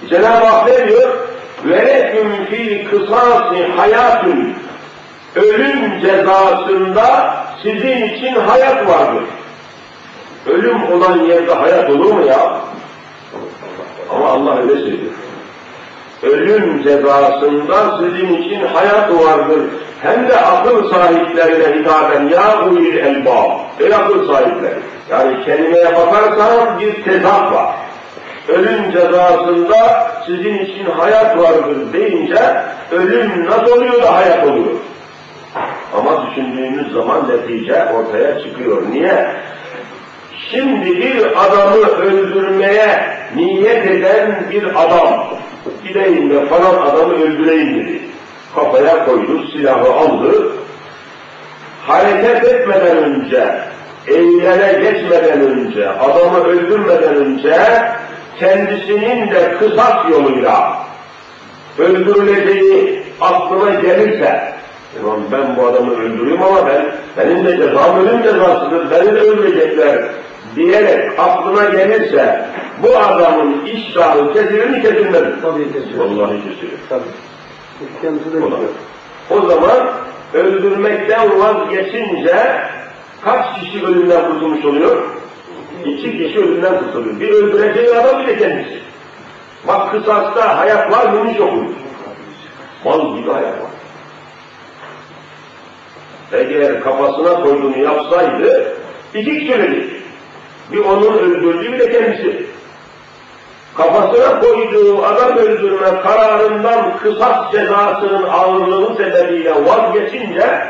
Cenab-ı 0.08 0.46
Hak 0.46 0.68
ne 0.68 0.88
diyor? 0.88 1.18
وَلَكُمْ 1.64 2.46
فِي 2.50 2.88
الْقِصَاصِ 2.88 3.68
hayatun 3.76 4.54
ölüm 5.36 6.00
cezasında 6.00 7.36
sizin 7.62 8.04
için 8.04 8.34
hayat 8.34 8.88
vardır. 8.88 9.24
Ölüm 10.47 10.91
olan 10.91 11.19
yerde 11.19 11.53
hayat 11.53 11.89
olur 11.89 12.13
mu 12.13 12.25
ya? 12.25 12.61
Ama 14.09 14.27
Allah 14.29 14.61
öyle 14.61 14.73
söylüyor. 14.73 15.11
Ölüm 16.23 16.83
cezasında 16.83 17.99
sizin 17.99 18.33
için 18.33 18.61
hayat 18.61 19.11
vardır. 19.25 19.61
Hem 20.01 20.27
de 20.27 20.37
akıl 20.37 20.89
sahiplerine 20.89 21.79
hitaben 21.79 22.27
ya 22.27 22.65
ulil 22.65 22.97
elbab. 22.97 23.51
Ey 23.79 23.95
akıl 23.95 24.27
sahipleri. 24.27 24.79
Yani 25.09 25.45
kelimeye 25.45 25.95
bakarsan 25.95 26.79
bir 26.79 27.03
tezat 27.03 27.53
var. 27.53 27.75
Ölüm 28.47 28.91
cezasında 28.91 30.11
sizin 30.25 30.57
için 30.57 30.85
hayat 30.85 31.37
vardır 31.37 31.93
deyince 31.93 32.63
ölüm 32.91 33.45
nasıl 33.45 33.71
oluyor 33.77 34.01
da 34.01 34.15
hayat 34.15 34.47
oluyor. 34.47 34.77
Ama 35.97 36.25
düşündüğümüz 36.27 36.93
zaman 36.93 37.29
netice 37.29 37.85
ortaya 37.85 38.39
çıkıyor. 38.39 38.91
Niye? 38.91 39.35
Şimdi 40.51 40.97
bir 40.97 41.45
adamı 41.45 41.77
öldürmeye 41.77 43.17
niyet 43.35 43.85
eden 43.85 44.45
bir 44.51 44.83
adam, 44.83 45.37
gideyim 45.87 46.29
de 46.29 46.45
falan 46.45 46.87
adamı 46.87 47.13
öldüreyim 47.13 47.75
dedi. 47.75 48.01
Kafaya 48.55 49.05
koydu, 49.05 49.47
silahı 49.51 49.93
aldı. 49.93 50.51
Hareket 51.87 52.43
etmeden 52.43 52.97
önce, 52.97 53.47
eyleme 54.07 54.73
geçmeden 54.73 55.41
önce, 55.41 55.89
adamı 55.89 56.43
öldürmeden 56.43 57.15
önce 57.15 57.57
kendisinin 58.39 59.31
de 59.31 59.57
kısas 59.59 60.09
yoluyla 60.09 60.77
öldürüleceği 61.79 63.03
aklına 63.21 63.69
gelirse, 63.69 64.53
ben 65.31 65.57
bu 65.57 65.67
adamı 65.67 65.93
öldürüyorum 65.93 66.43
ama 66.43 66.67
ben, 66.67 66.85
benim 67.17 67.45
de 67.45 67.57
cezam 67.57 67.99
ölüm 67.99 68.23
cezasıdır, 68.23 68.91
beni 68.91 69.15
de 69.15 69.19
öldürecekler 69.19 70.01
diyerek 70.55 71.19
aklına 71.19 71.69
gelirse 71.69 72.45
bu 72.83 72.97
adamın 72.97 73.65
iştahı 73.65 74.33
kesilir 74.33 74.69
mi 74.69 74.81
kesilmez 74.81 75.21
mi? 75.21 75.33
Tabii 75.41 75.73
kesilir. 75.73 75.97
Vallahi 75.97 76.37
kesilir. 76.37 76.79
Tabii. 76.89 77.03
De 78.03 78.47
O, 79.29 79.41
zaman 79.41 79.89
öldürmekten 80.33 81.39
vazgeçince 81.39 82.61
kaç 83.21 83.59
kişi 83.59 83.85
ölümden 83.85 84.31
kurtulmuş 84.31 84.65
oluyor? 84.65 85.03
İki 85.85 86.17
kişi 86.17 86.39
ölümden 86.39 86.79
kurtuluyor. 86.79 87.19
Bir 87.19 87.29
öldüreceği 87.29 87.95
adam 87.95 88.23
bile 88.23 88.37
kendisi. 88.37 88.81
Bak 89.67 89.91
kısasta 89.91 90.57
hayat 90.57 90.91
var 90.91 91.13
mıymış 91.13 91.39
yokmuş. 91.39 91.71
Mal 92.85 93.17
gibi 93.17 93.31
hayat 93.31 93.61
var. 93.61 93.71
Eğer 96.31 96.83
kafasına 96.83 97.43
koyduğunu 97.43 97.77
yapsaydı 97.77 98.77
iki 99.13 99.39
kişi 99.39 99.53
ölecek. 99.53 100.00
Bir 100.71 100.79
onun 100.79 101.17
öldürdüğü 101.17 101.73
bir 101.73 101.79
de 101.79 101.91
kendisi. 101.91 102.45
Kafasına 103.77 104.39
koyduğu 104.39 105.05
adam 105.05 105.37
öldürme 105.37 106.01
kararından 106.01 106.97
kısas 106.97 107.51
cezasının 107.51 108.23
ağırlığı 108.23 108.95
sebebiyle 108.95 109.65
vazgeçince, 109.65 110.67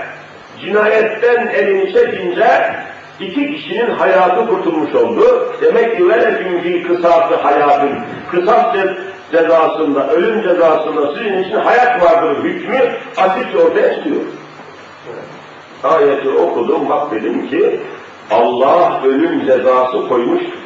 cinayetten 0.62 1.48
elini 1.48 1.94
çekince 1.94 2.76
iki 3.20 3.56
kişinin 3.56 3.90
hayatı 3.90 4.48
kurtulmuş 4.48 4.96
oldu. 4.96 5.54
Demek 5.62 5.98
ki 5.98 6.10
veleküm 6.10 6.62
fi 6.62 6.84
kısası 6.84 7.36
hayatın, 7.36 8.00
kısas 8.32 8.76
ce- 8.76 8.96
cezasında, 9.32 10.08
ölüm 10.08 10.42
cezasında 10.42 11.16
sizin 11.16 11.44
için 11.44 11.56
hayat 11.56 12.04
vardır 12.04 12.44
hükmü 12.44 12.92
açıkça 13.18 13.58
ortaya 13.58 13.96
çıkıyor. 13.96 14.22
Ayeti 15.84 16.30
okudum, 16.30 16.90
bak 16.90 17.12
dedim 17.12 17.48
ki 17.50 17.80
Allah 18.32 19.02
ölüm 19.06 19.46
cezası 19.46 20.08
koymuştur. 20.10 20.62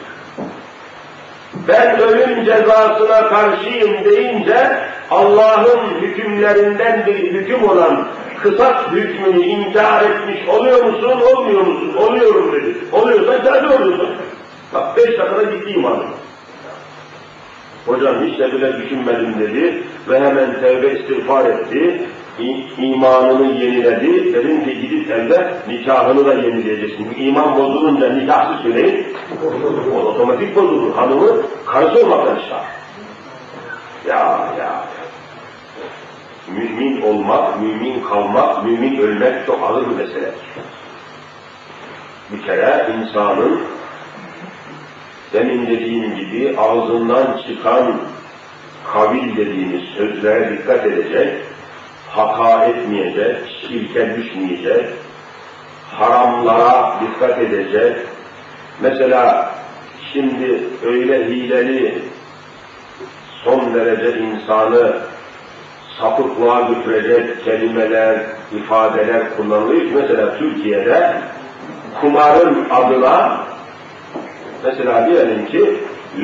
Ben 1.68 2.00
ölüm 2.00 2.46
cezasına 2.46 3.28
karşıyım 3.28 4.06
deyince 4.06 4.80
Allah'ın 5.12 6.02
hükümlerinden 6.02 7.06
bir 7.06 7.34
hüküm 7.34 7.70
olan 7.70 8.08
kısas 8.44 8.88
hükmünü 8.92 9.46
inkar 9.46 10.02
etmiş 10.02 10.50
oluyor 10.50 10.84
musun, 10.84 11.22
olmuyor 11.22 11.62
musun? 11.62 11.94
Oluyorum 11.98 12.52
dedi. 12.54 12.78
Oluyorsan 12.92 13.44
kafir 13.44 13.70
oluyorsun. 13.70 14.16
Bak 14.74 14.98
beş 14.98 15.06
dakikada 15.20 15.44
gitti 15.44 15.72
imanım. 15.72 16.10
Hocam 17.86 18.16
hiç 18.26 18.40
de 18.40 18.52
bile 18.52 18.78
düşünmedim 18.78 19.40
dedi 19.40 19.84
ve 20.10 20.20
hemen 20.20 20.62
tevbe 20.62 21.00
istiğfar 21.00 21.46
etti. 21.46 22.10
İmanını 22.78 23.64
yeniledi. 23.64 24.34
Dedim 24.34 24.66
ki 24.66 24.82
gidip 24.82 25.12
evde 25.12 25.54
nikahını 25.68 26.26
da 26.26 26.34
yenileyeceksin. 26.34 27.16
İman 27.18 27.56
bozulunca 27.56 28.14
nikahsız 28.14 28.62
söyleyin. 28.62 29.08
O 29.94 29.98
otomatik 29.98 30.56
bozulur. 30.56 30.96
Hanımı 30.96 31.42
karısı 31.66 32.06
olmaktan 32.06 32.36
çıkar. 32.36 32.64
Ya 34.08 34.54
ya. 34.60 34.86
Mümin 36.48 37.02
olmak, 37.02 37.62
mümin 37.62 38.02
kalmak, 38.02 38.66
mümin 38.66 38.98
ölmek 38.98 39.46
çok 39.46 39.64
ağır 39.64 39.90
bir 39.90 39.96
mesele. 39.96 40.32
Bir 42.32 42.42
kere 42.42 42.88
insanın 42.98 43.62
demin 45.34 45.68
dediğim 45.68 46.16
gibi 46.16 46.56
ağzından 46.60 47.42
çıkan 47.48 48.00
kavil 48.94 49.38
dediğimiz 49.38 49.82
sözlere 49.82 50.58
dikkat 50.58 50.86
edecek, 50.86 51.34
hata 52.16 52.66
etmeyecek, 52.66 53.38
şirke 53.62 54.16
düşmeyecek, 54.16 54.86
haramlara 55.92 57.00
dikkat 57.02 57.40
edecek. 57.40 57.98
Mesela 58.82 59.52
şimdi 60.14 60.64
öyle 60.86 61.26
hileli 61.26 62.02
son 63.44 63.74
derece 63.74 64.20
insanı 64.20 64.98
sapıklığa 66.00 66.62
götürecek 66.62 67.46
kelimeler, 67.46 68.20
ifadeler 68.58 69.38
kullanılıyor 69.38 69.86
mesela 69.94 70.38
Türkiye'de 70.38 71.22
kumarın 72.02 72.70
adına 72.70 73.38
mesela 74.64 75.08
diyelim 75.08 75.46
ki 75.46 75.78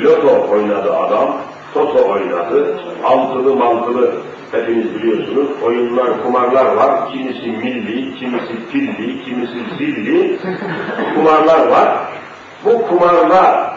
loto 0.04 0.48
oynadı 0.52 0.98
adam, 0.98 1.38
toto 1.74 2.12
oynadı, 2.12 2.80
altılı 3.04 3.56
mantılı 3.56 4.12
hepiniz 4.52 4.96
biliyorsunuz 4.96 5.48
oyunlar, 5.64 6.24
kumarlar 6.24 6.66
var. 6.66 7.12
Kimisi 7.12 7.52
milli, 7.52 8.16
kimisi 8.16 8.68
pilli, 8.72 9.24
kimisi 9.26 9.58
zilli 9.78 10.40
kumarlar 11.16 11.68
var. 11.68 11.90
Bu 12.66 12.88
kumarlar 12.88 13.74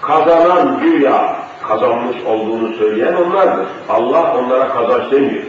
kazanan 0.00 0.80
güya 0.80 1.36
kazanmış 1.68 2.16
olduğunu 2.26 2.72
söyleyen 2.72 3.14
onlardır. 3.14 3.66
Allah 3.88 4.36
onlara 4.38 4.68
kazanç 4.68 5.12
demiyor. 5.12 5.42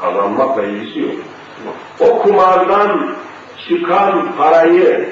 Kazanmakla 0.00 0.62
ilgisi 0.62 1.00
yok. 1.00 1.10
O 2.00 2.18
kumardan 2.18 3.10
çıkan 3.68 4.36
parayı 4.38 5.08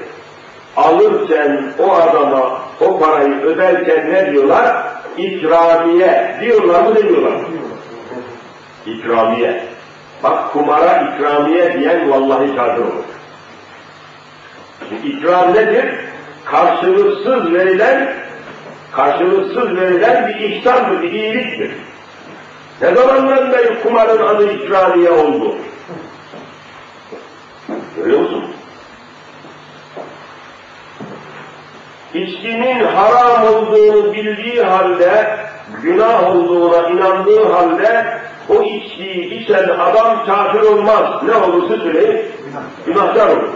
alırken 0.77 1.73
o 1.79 1.93
adama 1.93 2.59
o 2.81 2.99
parayı 2.99 3.41
öderken 3.41 4.13
ne 4.13 4.33
diyorlar? 4.33 4.93
İkramiye 5.17 6.37
diyorlar 6.41 6.83
mı 6.83 6.97
demiyorlar 6.97 7.31
mı? 7.31 7.47
İkramiye. 8.87 9.65
Bak 10.23 10.53
kumara 10.53 11.03
ikramiye 11.03 11.79
diyen 11.79 12.11
vallahi 12.11 12.57
kafir 12.57 12.83
olur. 12.83 13.05
Şimdi 14.89 15.27
nedir? 15.55 15.95
Karşılıksız 16.45 17.53
verilen 17.53 18.15
karşılıksız 18.93 19.77
verilen 19.77 20.29
bir 20.29 20.35
ihsandır, 20.35 21.03
bir 21.03 21.12
iyiliktir. 21.12 21.71
Ne 22.83 22.95
zamandan 22.95 23.53
beri 23.53 23.83
kumarın 23.83 24.27
adı 24.27 24.53
ikramiye 24.53 25.11
oldu? 25.11 25.57
Görüyor 27.97 28.21
musun? 28.21 28.34
İçkinin 32.25 32.85
haram 32.85 33.55
olduğunu 33.55 34.12
bildiği 34.12 34.62
halde, 34.62 35.37
günah 35.83 36.37
olduğuna 36.37 36.89
inandığı 36.89 37.53
halde 37.53 38.18
o 38.49 38.62
içkiyi 38.62 39.43
içen 39.43 39.68
adam 39.68 40.27
kafir 40.27 40.61
olmaz. 40.61 41.22
Ne 41.22 41.35
olursa 41.35 41.77
söyleyin, 41.77 42.27
günahkar 42.87 43.29
olur. 43.29 43.49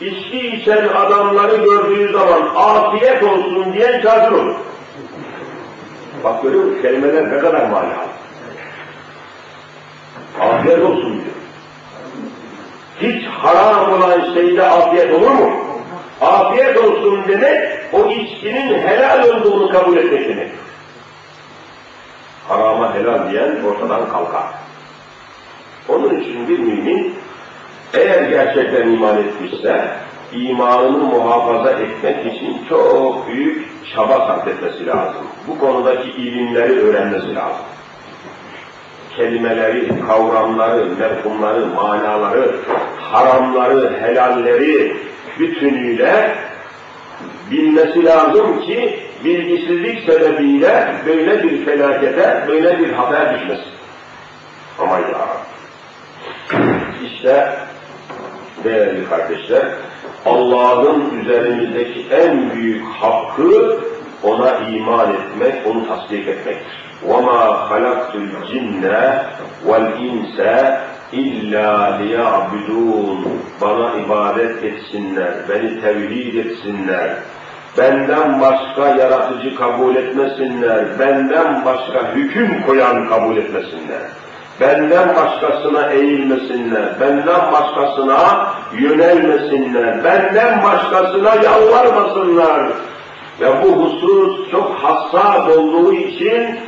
İçki 0.00 0.46
içen 0.48 0.88
adamları 0.88 1.56
gördüğü 1.56 2.12
zaman 2.12 2.42
afiyet 2.56 3.22
olsun 3.22 3.72
diyen 3.72 4.02
kafir 4.02 4.32
olur. 4.32 4.54
Bak 6.24 6.42
görüyor 6.42 6.64
musun? 6.64 6.82
Kelimeler 6.82 7.30
ne 7.30 7.38
kadar 7.38 7.68
manalı. 7.68 7.94
Afiyet 10.40 10.82
olsun 10.82 11.12
diyor. 11.12 11.34
Hiç 13.00 13.26
haram 13.26 13.92
olan 13.92 14.34
şeyde 14.34 14.62
afiyet 14.66 15.12
olur 15.12 15.30
mu? 15.30 15.63
Afiyet 16.20 16.76
olsun 16.76 17.24
demek, 17.28 17.68
o 17.92 18.10
içkinin 18.10 18.78
helal 18.78 19.28
olduğunu 19.28 19.72
kabul 19.72 19.96
etmek 19.96 20.28
demek. 20.28 20.50
Harama 22.48 22.94
helal 22.94 23.30
diyen 23.30 23.56
ortadan 23.64 24.08
kalkar. 24.08 24.44
Onun 25.88 26.20
için 26.20 26.48
bir 26.48 26.58
mümin 26.58 27.14
eğer 27.94 28.22
gerçekten 28.22 28.88
iman 28.88 29.18
etmişse 29.18 29.90
imanını 30.32 30.98
muhafaza 30.98 31.70
etmek 31.70 32.34
için 32.34 32.64
çok 32.68 33.28
büyük 33.28 33.68
çaba 33.94 34.18
sarf 34.18 34.48
etmesi 34.48 34.86
lazım. 34.86 35.22
Bu 35.48 35.58
konudaki 35.58 36.10
ilimleri 36.10 36.80
öğrenmesi 36.80 37.34
lazım. 37.34 37.64
Kelimeleri, 39.16 40.06
kavramları, 40.06 40.86
mefhumları, 40.86 41.66
manaları, 41.66 42.56
haramları, 42.98 44.00
helalleri 44.00 44.96
bütünüyle 45.39 46.35
bilmesi 47.51 48.05
lazım 48.05 48.61
ki 48.61 48.99
bilgisizlik 49.23 50.03
sebebiyle 50.03 50.93
böyle 51.05 51.43
bir 51.43 51.65
felakete, 51.65 52.45
böyle 52.47 52.79
bir 52.79 52.93
haber 52.93 53.39
düşmesin. 53.39 53.73
Ama 54.79 54.99
ya 54.99 55.27
işte 57.05 57.53
değerli 58.63 59.09
kardeşler, 59.09 59.65
Allah'ın 60.25 61.19
üzerimizdeki 61.19 62.05
en 62.11 62.51
büyük 62.53 62.85
hakkı 62.87 63.79
ona 64.23 64.57
iman 64.57 65.13
etmek, 65.13 65.67
onu 65.67 65.87
tasdik 65.87 66.27
etmektir. 66.27 66.79
وَمَا 67.07 67.41
خَلَقْتُ 67.69 68.11
الْجِنَّ 68.15 68.83
وَالْاِنْسَ 69.67 70.37
İlla 71.14 71.98
liyabidûn. 71.98 73.28
Bana 73.60 73.92
ibadet 74.06 74.64
etsinler, 74.64 75.34
beni 75.48 75.80
tevhid 75.80 76.34
etsinler. 76.34 77.10
Benden 77.78 78.40
başka 78.40 78.88
yaratıcı 78.88 79.56
kabul 79.56 79.96
etmesinler, 79.96 80.98
benden 80.98 81.64
başka 81.64 82.14
hüküm 82.14 82.62
koyan 82.66 83.08
kabul 83.08 83.36
etmesinler. 83.36 84.02
Benden 84.60 85.08
başkasına 85.16 85.86
eğilmesinler, 85.90 87.00
benden 87.00 87.52
başkasına 87.52 88.50
yönelmesinler, 88.78 90.04
benden 90.04 90.62
başkasına 90.62 91.34
yalvarmasınlar. 91.34 92.72
Ve 93.40 93.46
bu 93.62 93.72
husus 93.72 94.50
çok 94.50 94.76
hassas 94.82 95.56
olduğu 95.56 95.92
için 95.92 96.58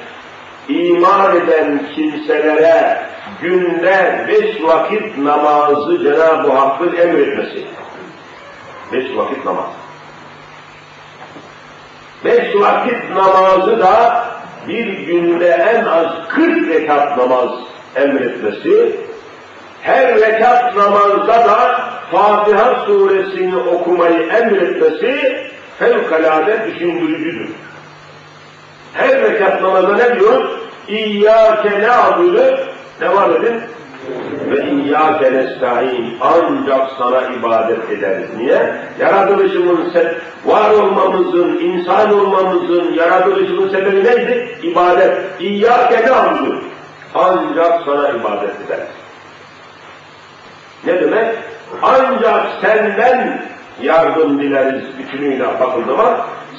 iman 0.68 1.36
eden 1.36 1.82
kimselere 1.94 3.02
günde 3.42 4.26
beş 4.28 4.62
vakit 4.62 5.18
namazı 5.18 5.98
Cenab-ı 6.02 6.52
Hakk'ın 6.52 6.96
emretmesi. 6.96 7.64
Beş 8.92 9.16
vakit 9.16 9.44
namaz. 9.44 9.66
Beş 12.24 12.56
vakit 12.56 13.10
namazı 13.14 13.80
da 13.80 14.24
bir 14.68 14.86
günde 14.86 15.48
en 15.48 15.84
az 15.84 16.06
kırk 16.28 16.68
rekat 16.68 17.18
namaz 17.18 17.50
emretmesi, 17.96 18.96
her 19.82 20.14
rekat 20.14 20.76
namazda 20.76 21.28
da 21.48 21.80
Fatiha 22.12 22.84
suresini 22.86 23.56
okumayı 23.56 24.22
emretmesi 24.22 25.36
fevkalade 25.78 26.66
düşündürücüdür. 26.66 27.50
Her 28.96 29.20
rekat 29.20 29.62
namazda 29.62 29.96
ne 29.96 30.20
diyor? 30.20 30.48
İyyâke 30.88 31.82
na'budu 31.82 32.58
ne 33.00 33.14
var 33.14 33.30
dedin? 33.34 33.60
Ve 34.50 34.70
iyyâke 34.70 35.32
nesta'in 35.32 36.18
ancak 36.20 36.90
sana 36.98 37.22
ibadet 37.22 37.90
ederiz. 37.90 38.28
Niye? 38.36 38.76
Yaratılışımın, 39.00 39.92
var 40.44 40.70
olmamızın, 40.70 41.58
insan 41.58 42.18
olmamızın, 42.18 42.92
yaratılışımın 42.92 43.68
sebebi 43.68 44.04
neydi? 44.04 44.58
İbadet. 44.62 45.18
İyyâke 45.40 46.06
na'budu 46.06 46.62
ancak 47.14 47.82
sana 47.84 48.08
ibadet 48.08 48.54
ederiz. 48.66 48.88
Ne 50.86 51.00
demek? 51.00 51.34
Ancak 51.82 52.46
senden 52.60 53.42
yardım 53.82 54.38
dileriz 54.40 54.84
bütünüyle 54.98 55.44
bakıldı 55.60 55.96
mı? 55.96 56.18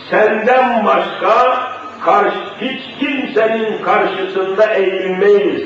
Senden 0.09 0.85
başka 0.85 1.57
karşı, 2.05 2.37
hiç 2.61 2.81
kimsenin 2.99 3.83
karşısında 3.83 4.73
eğilmeyiz, 4.73 5.61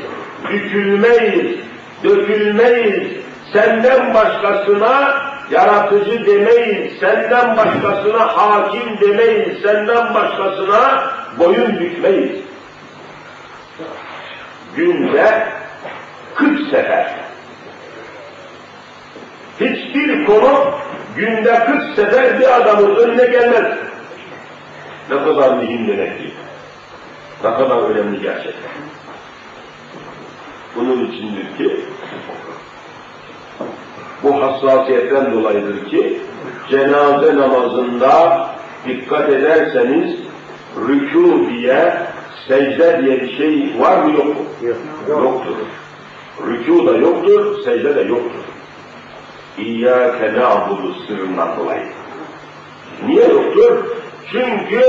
bükülmeyiz, 0.49 1.57
dökülmeyiz. 2.03 3.07
Senden 3.53 4.13
başkasına 4.13 5.13
yaratıcı 5.51 6.25
demeyiz, 6.25 6.99
senden 6.99 7.57
başkasına 7.57 8.37
hakim 8.37 8.99
demeyiz, 9.01 9.61
senden 9.61 10.13
başkasına 10.13 11.13
boyun 11.39 11.79
bükmeyiz 11.79 12.41
günde 14.75 15.47
40 16.35 16.59
sefer. 16.69 17.15
Hiçbir 19.59 20.25
konu 20.25 20.71
günde 21.15 21.65
40 21.65 21.95
sefer 21.95 22.39
bir 22.39 22.61
adamın 22.61 22.95
önüne 22.95 23.25
gelmez. 23.25 23.77
Ne 25.11 25.23
kadar 25.23 25.57
mühim 25.57 25.87
demek 25.87 26.19
ki. 26.19 26.31
Ne 27.43 27.53
kadar 27.53 27.77
önemli 27.77 28.21
gerçekten. 28.21 28.71
Bunun 30.75 31.05
içindir 31.05 31.57
ki 31.57 31.79
bu 34.23 34.41
hassasiyetten 34.41 35.33
dolayıdır 35.33 35.89
ki 35.89 36.19
cenaze 36.69 37.35
namazında 37.37 38.47
dikkat 38.87 39.29
ederseniz 39.29 40.19
rükû 40.77 41.49
diye 41.49 41.93
secde 42.47 43.01
diye 43.01 43.21
bir 43.21 43.37
şey 43.37 43.79
var 43.79 44.03
mı 44.03 44.17
yok 44.17 44.25
mu? 44.25 44.45
Yok. 44.61 44.77
Yoktur. 45.09 45.55
Rükû 46.47 46.87
da 46.87 46.97
yoktur, 46.97 47.63
secde 47.63 47.95
de 47.95 48.01
yoktur. 48.01 48.43
İyyâke 49.57 50.33
na'budu 50.33 50.95
sırrından 51.07 51.57
dolayı. 51.57 51.85
Niye 53.07 53.27
yoktur? 53.27 54.00
Çünkü 54.31 54.81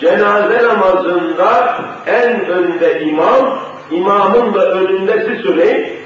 cenaze 0.00 0.62
namazında 0.68 1.78
en 2.06 2.46
önde 2.46 3.00
imam, 3.00 3.58
imamın 3.90 4.54
da 4.54 4.70
önünde 4.70 5.26
siz 5.28 5.40
söyleyin, 5.40 5.96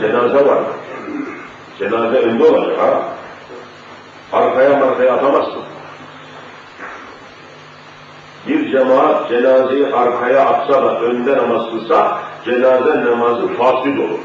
cenaze 0.00 0.46
var. 0.46 0.62
Cenaze 1.78 2.18
önde 2.18 2.44
olacak 2.44 2.78
ha. 2.78 3.02
Arkaya 4.32 4.76
markaya 4.76 5.14
atamazsın 5.14 5.62
bir 8.48 8.72
cemaat 8.72 9.28
cenazeyi 9.28 9.86
arkaya 9.86 10.46
atsa 10.46 10.82
da 10.82 11.00
önde 11.00 11.36
namaz 11.36 11.70
kılsa 11.70 12.18
cenaze 12.44 13.04
namazı 13.04 13.48
fasid 13.48 13.98
olur. 13.98 14.20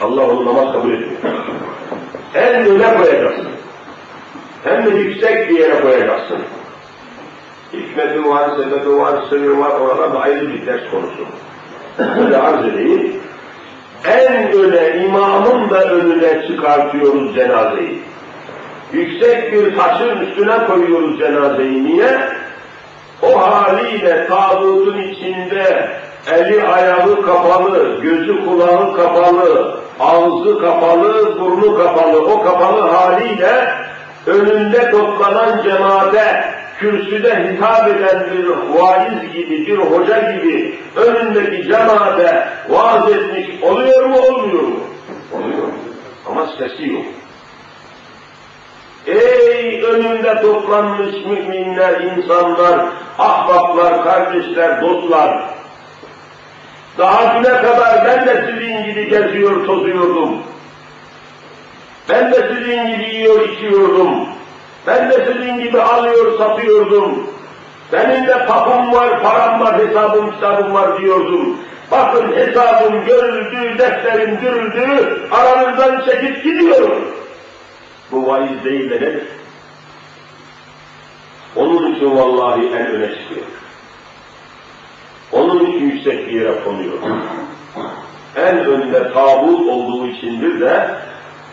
Allah 0.00 0.22
onu 0.22 0.46
namaz 0.46 0.72
kabul 0.72 0.92
etmiyor. 0.92 1.34
En 2.34 2.66
öne 2.66 2.96
koyacaksın. 2.96 3.48
Hem 4.64 4.86
de 4.86 4.90
yüksek 4.90 5.48
bir 5.48 5.58
yere 5.58 5.80
koyacaksın. 5.80 6.38
Hikmeti 7.72 8.28
var, 8.28 8.50
sebebi 8.50 8.98
var, 8.98 9.22
sırrı 9.30 9.60
var, 9.60 9.70
orada 9.70 10.14
da 10.14 10.20
ayrı 10.20 10.48
bir 10.48 10.66
ders 10.66 10.90
konusu. 10.90 11.26
Böyle 12.18 12.36
arz 12.36 12.66
edeyim. 12.66 13.12
En 14.04 14.52
öne, 14.52 15.04
imamın 15.04 15.70
da 15.70 15.84
önüne 15.84 16.46
çıkartıyoruz 16.46 17.34
cenazeyi. 17.34 18.02
Yüksek 18.92 19.52
bir 19.52 19.76
taşın 19.76 20.20
üstüne 20.20 20.66
koyuyoruz 20.66 21.18
cenazeyi. 21.18 21.84
Niye? 21.84 22.18
O 23.22 23.40
haliyle 23.40 24.26
tağutun 24.26 24.98
içinde 25.02 25.88
eli 26.32 26.62
ayağı 26.62 27.22
kapalı, 27.22 28.00
gözü 28.02 28.44
kulağı 28.44 28.96
kapalı, 28.96 29.76
ağzı 30.00 30.60
kapalı, 30.60 31.40
burnu 31.40 31.76
kapalı, 31.76 32.32
o 32.32 32.42
kapalı 32.42 32.80
haliyle 32.80 33.74
önünde 34.26 34.90
toplanan 34.90 35.62
cemaate 35.62 36.61
kürsüde 36.82 37.52
hitap 37.52 37.88
eden 37.88 38.30
bir 38.32 38.46
vaiz 38.46 39.32
gibi, 39.32 39.66
bir 39.66 39.78
hoca 39.78 40.32
gibi 40.32 40.78
önündeki 40.96 41.68
cemaate 41.68 42.48
vaaz 42.68 43.12
etmiş 43.12 43.62
oluyor 43.62 44.06
mu, 44.06 44.18
olmuyor 44.18 44.62
mu? 44.62 44.80
Oluyor. 45.32 45.68
Ama 46.28 46.46
sesi 46.46 46.88
yok. 46.88 47.04
Ey 49.06 49.82
önünde 49.84 50.40
toplanmış 50.42 51.14
müminler, 51.26 52.00
insanlar, 52.00 52.86
ahbaplar, 53.18 54.04
kardeşler, 54.04 54.80
dostlar. 54.82 55.44
Daha 56.98 57.38
güne 57.38 57.62
kadar 57.62 58.04
ben 58.04 58.26
de 58.26 58.44
sizin 58.46 58.84
gibi 58.84 59.08
geziyor, 59.08 59.66
tozuyordum. 59.66 60.42
Ben 62.08 62.32
de 62.32 62.48
sizin 62.54 62.86
gibi 62.86 63.14
yiyor, 63.14 63.48
içiyordum. 63.48 64.21
Ben 64.86 65.10
de 65.10 65.26
sizin 65.26 65.58
gibi 65.58 65.80
alıyor, 65.80 66.38
satıyordum. 66.38 67.26
Benim 67.92 68.26
de 68.26 68.46
tapum 68.46 68.92
var, 68.92 69.22
param 69.22 69.60
var, 69.60 69.78
hesabım, 69.78 70.32
kitabım 70.32 70.74
var 70.74 71.00
diyordum. 71.00 71.58
Bakın 71.90 72.32
hesabım 72.32 73.04
görüldü, 73.04 73.78
defterim 73.78 74.40
dürüldü, 74.42 75.20
aranızdan 75.30 76.04
çekip 76.04 76.44
gidiyorum. 76.44 77.04
Bu 78.12 78.26
vaiz 78.26 78.64
değil 78.64 78.90
de 78.90 78.96
nedir? 78.96 79.28
Onun 81.56 81.94
için 81.94 82.16
vallahi 82.16 82.66
en 82.66 82.86
öne 82.86 83.08
çıkıyor. 83.08 83.46
Onun 85.32 85.66
için 85.66 85.90
yüksek 85.90 86.28
bir 86.28 86.32
yere 86.32 86.64
konuyor. 86.64 86.92
en 88.36 88.58
önde 88.58 89.12
tabut 89.12 89.68
olduğu 89.68 90.06
içindir 90.06 90.60
de 90.60 90.94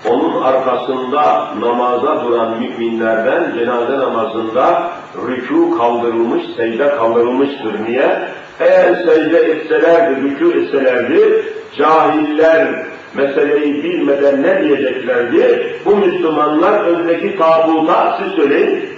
onun 0.05 0.41
arkasında 0.41 1.47
namaza 1.59 2.25
duran 2.25 2.59
müminlerden 2.59 3.53
cenaze 3.59 3.97
namazında 3.97 4.91
rükû 5.27 5.77
kaldırılmış, 5.77 6.43
secde 6.57 6.95
kaldırılmıştır. 6.95 7.85
Niye? 7.85 8.29
Eğer 8.59 8.95
secde 8.95 9.37
etselerdi, 9.37 10.21
rükû 10.21 10.63
etselerdi, 10.63 11.45
cahiller 11.77 12.85
meseleyi 13.13 13.83
bilmeden 13.83 14.43
ne 14.43 14.63
diyeceklerdi? 14.63 15.75
Bu 15.85 15.95
Müslümanlar 15.95 16.85
öndeki 16.85 17.37
tabuta, 17.37 18.19
siz 18.19 18.33
söyleyin, 18.33 18.89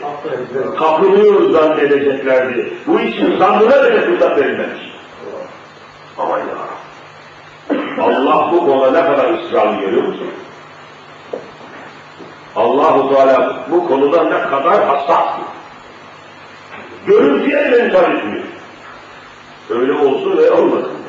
tapınıyor 0.79 1.51
zannedeceklerdi. 1.51 2.73
Bu 2.87 2.99
için 2.99 3.39
zannına 3.39 3.83
bile 3.83 4.01
fırsat 4.01 4.37
verilmemiş. 4.37 4.91
Aman 6.17 6.39
ya 6.39 6.45
Allah 8.01 8.49
bu 8.51 8.65
konuda 8.65 8.91
ne 8.91 9.01
kadar 9.01 9.33
ısrarlı 9.33 9.81
görüyor 9.81 10.03
musun? 10.03 10.27
Allahu 12.55 13.15
Teala 13.15 13.65
bu 13.71 13.87
konuda 13.87 14.23
ne 14.23 14.49
kadar 14.49 14.85
hassas. 14.85 15.25
Görüntüye 17.07 17.69
müsaade 17.69 18.17
etmiyor. 18.17 18.43
Öyle 19.69 19.93
olsun 19.93 20.37
ve 20.37 20.51
olmasın. 20.51 21.01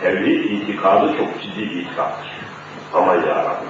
Tevhid 0.00 0.44
itikadı 0.44 1.16
çok 1.18 1.42
ciddi 1.42 1.60
bir 1.60 1.76
itikattır. 1.76 2.30
Ama 2.94 3.14
ya 3.14 3.44
Rabbi. 3.44 3.66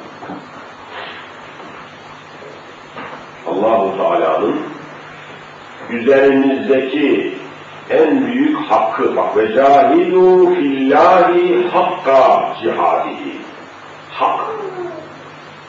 Allahu 3.47 3.97
Teala'nın 3.97 4.61
üzerimizdeki 5.91 7.35
en 7.91 8.27
büyük 8.27 8.71
hakkı 8.71 9.17
bak 9.17 9.37
ve 9.37 9.55
cahidu 9.55 10.55
fillahi 10.55 11.69
hakka 11.69 12.55
cihadihi. 12.63 13.39
Hak. 14.11 14.41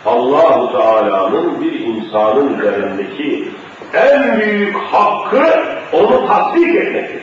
Allahu 0.08 0.72
Teala'nın 0.72 1.62
bir 1.62 1.80
insanın 1.80 2.60
üzerindeki 2.60 3.51
en 3.93 4.39
büyük 4.39 4.78
hakkı 4.78 5.45
onu 5.93 6.28
tasdik 6.28 6.76
etmektir. 6.76 7.22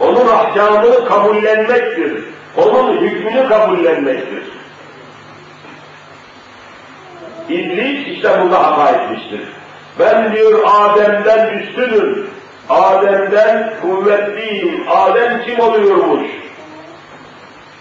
Onun 0.00 0.28
ahkamını 0.28 1.08
kabullenmektir. 1.08 2.24
Onun 2.56 3.00
hükmünü 3.00 3.48
kabullenmektir. 3.48 4.42
İblis 7.48 8.06
işte 8.16 8.42
burada 8.42 8.66
hata 8.66 8.96
etmiştir. 8.96 9.40
Ben 9.98 10.32
diyor 10.32 10.60
Adem'den 10.66 11.58
üstünüm. 11.58 12.30
Adem'den 12.68 13.74
kuvvetliyim. 13.82 14.84
Adem 14.88 15.42
kim 15.42 15.60
oluyormuş? 15.60 16.28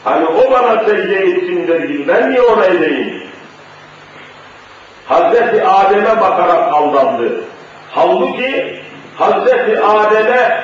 Hani 0.08 0.26
o 0.26 0.52
bana 0.52 0.84
secde 0.86 1.16
etsin 1.16 1.68
der 1.68 2.08
ben 2.08 2.30
niye 2.30 2.42
ona 2.42 2.66
edeyim? 2.66 3.24
Hazreti 5.06 5.68
Adem'e 5.68 6.22
bakarak 6.22 6.74
aldandı. 6.74 7.42
Halbuki 7.92 8.80
Hazreti 9.16 9.82
Adem'e 9.82 10.62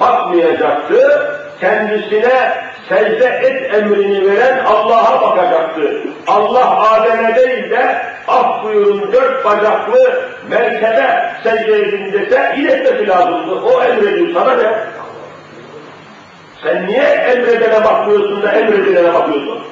bakmayacaktı, 0.00 1.28
kendisine 1.60 2.52
secde 2.88 3.26
et 3.26 3.74
emrini 3.74 4.30
veren 4.30 4.64
Allah'a 4.64 5.20
bakacaktı. 5.20 6.02
Allah 6.26 6.90
Adem'e 6.90 7.36
değil 7.36 7.70
de 7.70 8.02
af 8.28 8.64
buyurun 8.64 9.12
dört 9.12 9.44
bacaklı 9.44 10.22
merkebe 10.50 11.32
secde 11.42 11.76
edin 11.76 12.12
dese 12.12 12.54
iletmesi 12.56 13.08
lazımdı. 13.08 13.54
O 13.54 13.82
emrediyor 13.82 14.34
sana 14.34 14.54
ne? 14.54 14.91
Sen 16.62 16.86
niye 16.86 17.02
emredene 17.02 17.84
bakmıyorsun 17.84 18.42
da 18.42 18.52
emredilene 18.52 19.14
bakıyorsun? 19.14 19.62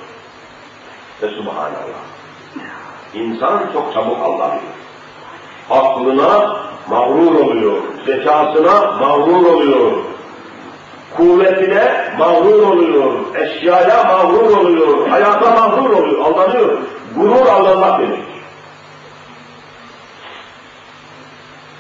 Ve 1.23 1.29
subhanallah. 1.29 2.01
İnsan 3.15 3.61
çok 3.73 3.95
çabuk 3.95 4.19
Allah'ı 4.23 4.59
Aklına 5.71 6.57
mağrur 6.89 7.35
oluyor, 7.35 7.83
zekasına 8.07 8.93
mağrur 9.01 9.47
oluyor, 9.47 9.93
kuvvetine 11.17 12.15
mağrur 12.19 12.63
oluyor, 12.63 13.13
eşyaya 13.35 14.05
mağrur 14.05 14.57
oluyor, 14.57 15.09
hayata 15.09 15.51
mağrur 15.51 15.91
oluyor, 15.91 16.21
aldanıyor. 16.21 16.79
Gurur 17.17 17.47
aldanmak 17.47 18.01
demek. 18.01 18.30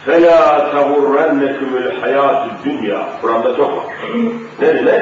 فَلَا 0.06 0.42
تَغُرَّنَّكُمُ 0.74 1.72
الْحَيَاتُ 1.84 2.50
dünya. 2.66 3.10
Kur'an'da 3.22 3.56
çok 3.58 3.78
var. 3.78 3.84
ne 4.60 4.68
demek? 4.76 5.02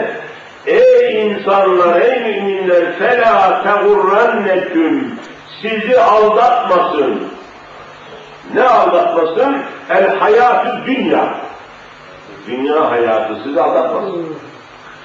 Ey 0.65 1.27
insanlar, 1.27 2.01
ey 2.01 2.19
müminler, 2.19 2.83
فَلَا 2.99 3.63
تَغُرَّنَّكُمْ 3.63 5.03
Sizi 5.61 5.99
aldatmasın. 5.99 7.23
Ne 8.53 8.63
aldatmasın? 8.63 9.57
El 9.89 10.17
hayatı 10.17 10.85
dünya. 10.85 11.35
Dünya 12.47 12.91
hayatı 12.91 13.43
sizi 13.43 13.61
aldatmasın. 13.61 14.25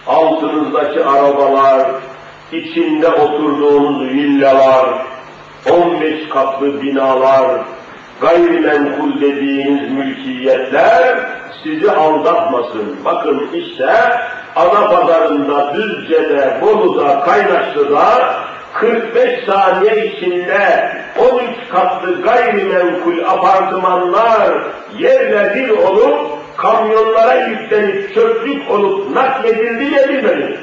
Altınızdaki 0.07 1.05
arabalar, 1.05 1.91
içinde 2.53 3.09
oturduğunuz 3.09 4.13
villalar, 4.13 5.07
15 5.71 6.29
katlı 6.29 6.83
binalar, 6.83 7.61
gayrimenkul 8.24 9.22
dediğiniz 9.22 9.92
mülkiyetler 9.92 11.20
sizi 11.64 11.92
aldatmasın. 11.92 12.98
Bakın 13.06 13.50
işte 13.54 13.94
ana 14.56 14.90
pazarında, 14.90 15.76
Düzce'de, 15.76 16.58
Bolu'da, 16.62 17.20
Kaynaşlı'da 17.20 18.34
45 18.74 19.46
saniye 19.46 20.06
içinde 20.06 20.92
13 21.20 21.50
katlı 21.72 22.22
gayrimenkul 22.22 23.24
apartmanlar 23.24 24.64
yerle 24.98 25.56
bir 25.56 25.70
olup 25.70 26.18
kamyonlara 26.58 27.34
yüklenip 27.34 28.14
çöplük 28.16 28.72
olup 28.72 29.16
nakledildi 29.16 29.96
edilmedi 29.96 30.60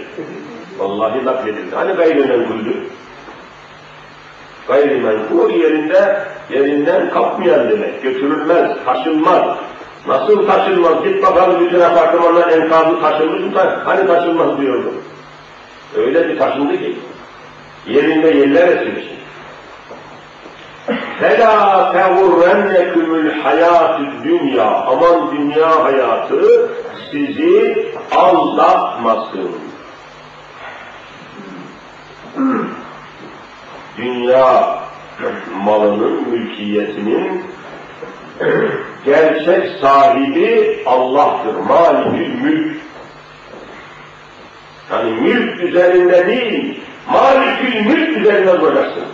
Vallahi 0.78 1.24
nakledildi. 1.24 1.74
Hani 1.74 1.92
gayrimenkuldü? 1.92 2.76
Gayrimenkul 4.68 5.50
yerinde, 5.50 6.22
yerinden 6.49 7.09
kalkmayan 7.09 7.69
demek. 7.69 8.03
Götürülmez, 8.03 8.71
taşınmaz. 8.85 9.57
Nasıl 10.07 10.47
taşınmaz? 10.47 11.03
Git 11.03 11.23
bakalım 11.23 11.65
bütün 11.65 11.79
apartmanlar 11.79 12.49
enkazı 12.49 13.01
taşınmış 13.01 13.53
mı? 13.53 13.81
Hani 13.85 14.07
taşınmaz 14.07 14.61
diyordum. 14.61 14.93
Öyle 15.97 16.29
bir 16.29 16.39
taşındı 16.39 16.77
ki 16.77 16.99
yerinde 17.87 18.27
yerler 18.27 18.67
etmiş. 18.67 19.05
فَلَا 21.19 21.55
تَغُرَّنَّكُمُ 21.95 23.09
الْحَيَاتِ 23.23 24.23
dünya 24.23 24.65
Aman 24.65 25.31
dünya 25.31 25.83
hayatı 25.83 26.69
sizi 27.11 27.87
aldatmasın. 28.11 29.51
dünya 33.97 34.79
malının, 35.64 36.28
mülkiyetinin 36.28 37.44
gerçek 39.04 39.80
sahibi 39.80 40.78
Allah'tır. 40.86 41.54
Malikül 41.54 42.34
mülk. 42.34 42.76
Yani 44.90 45.10
mülk 45.10 45.60
üzerinde 45.60 46.26
değil, 46.26 46.80
Malikül 47.12 47.80
mülk 47.86 48.18
üzerinde 48.18 48.60
duracaksın. 48.60 49.04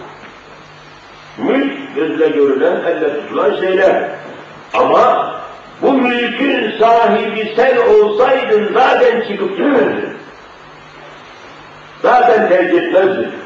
Mülk 1.38 1.94
gözle 1.94 2.28
görülen, 2.28 2.76
elle 2.86 3.20
tutulan 3.20 3.56
şeyler. 3.60 4.08
Ama 4.74 5.34
bu 5.82 5.92
mülkün 5.92 6.78
sahibi 6.78 7.52
sen 7.56 7.76
olsaydın 7.76 8.70
zaten 8.74 9.20
çıkıp 9.20 9.56
gitmezdin. 9.56 10.16
Zaten 12.02 12.48
tercih 12.48 12.82
etmezdin. 12.82 13.45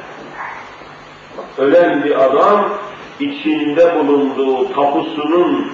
Ölen 1.61 2.05
bir 2.05 2.25
adam 2.25 2.69
içinde 3.21 3.99
bulunduğu 3.99 4.73
tapusunun 4.73 5.73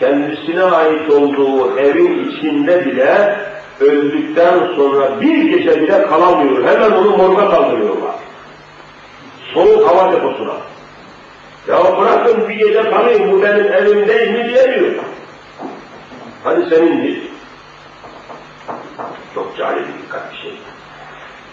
kendisine 0.00 0.62
ait 0.62 1.10
olduğu 1.10 1.78
evin 1.78 2.28
içinde 2.28 2.86
bile 2.86 3.38
öldükten 3.80 4.58
sonra 4.76 5.20
bir 5.20 5.50
gece 5.50 5.82
bile 5.82 6.02
kalamıyor. 6.02 6.64
Hemen 6.64 6.90
onu 6.90 7.16
morga 7.16 7.50
kaldırıyorlar. 7.50 8.14
Soğuk 9.54 9.88
hava 9.88 10.12
deposuna. 10.12 10.54
Ya 11.68 11.98
bırakın 11.98 12.48
bir 12.48 12.54
gece 12.54 12.90
kalayım 12.90 13.32
bu 13.32 13.42
benim 13.42 13.72
evim 13.72 14.08
değil 14.08 14.30
mi 14.30 14.48
diyemiyor. 14.48 14.94
Hani 16.44 16.70
senindir. 16.70 17.22
Çok 19.34 19.56
cahil 19.58 19.82
dikkat 20.02 20.32
bir 20.32 20.38
şey. 20.38 20.52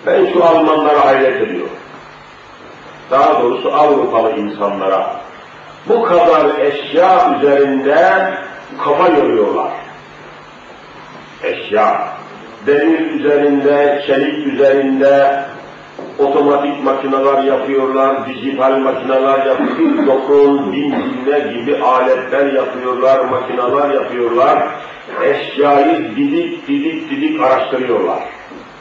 Ben 0.06 0.34
şu 0.34 0.44
Almanlara 0.44 1.06
hayret 1.06 1.42
ediyorum. 1.42 1.70
Daha 3.12 3.42
doğrusu 3.42 3.74
Avrupalı 3.74 4.32
insanlara 4.32 5.16
bu 5.90 6.04
kadar 6.04 6.60
eşya 6.60 7.38
üzerinde 7.38 8.34
kafa 8.84 9.08
yoruyorlar. 9.08 9.72
Eşya. 11.44 12.08
demir 12.68 13.00
üzerinde, 13.00 14.04
çelik 14.08 14.48
üzerinde 14.48 15.44
otomatik 16.20 16.84
makineler 16.84 17.44
yapıyorlar, 17.44 18.28
dijital 18.28 18.78
makineler 18.78 19.46
yapıyorlar, 19.46 20.08
dokun, 20.08 20.74
binzinle 20.74 21.40
gibi 21.54 21.84
aletler 21.84 22.54
yapıyorlar, 22.54 23.26
makineler 23.26 23.90
yapıyorlar. 23.90 24.68
Eşyayı 25.24 26.16
didik 26.16 26.68
didik 26.68 27.10
didik 27.10 27.42
araştırıyorlar. 27.42 28.20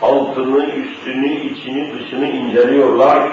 Altını, 0.03 0.64
üstünü, 0.64 1.28
içini, 1.28 1.92
dışını 1.99 2.26
inceliyorlar. 2.26 3.32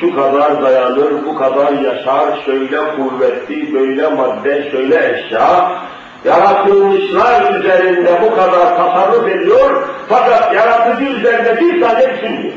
Şu 0.00 0.14
kadar 0.14 0.62
dayanır, 0.62 1.26
bu 1.26 1.34
kadar 1.34 1.72
yaşar, 1.72 2.42
şöyle 2.44 2.96
kuvvetli, 2.96 3.74
böyle 3.74 4.08
madde, 4.08 4.70
şöyle 4.70 5.18
eşya, 5.18 5.82
yaratılmışlar 6.24 7.54
üzerinde 7.54 8.22
bu 8.22 8.36
kadar 8.36 8.76
tasarruf 8.76 9.28
ediyor, 9.28 9.88
fakat 10.08 10.54
yaratıcı 10.54 11.04
üzerinde 11.04 11.60
bir 11.60 11.80
tane 11.80 12.14
düşünmüyor. 12.14 12.54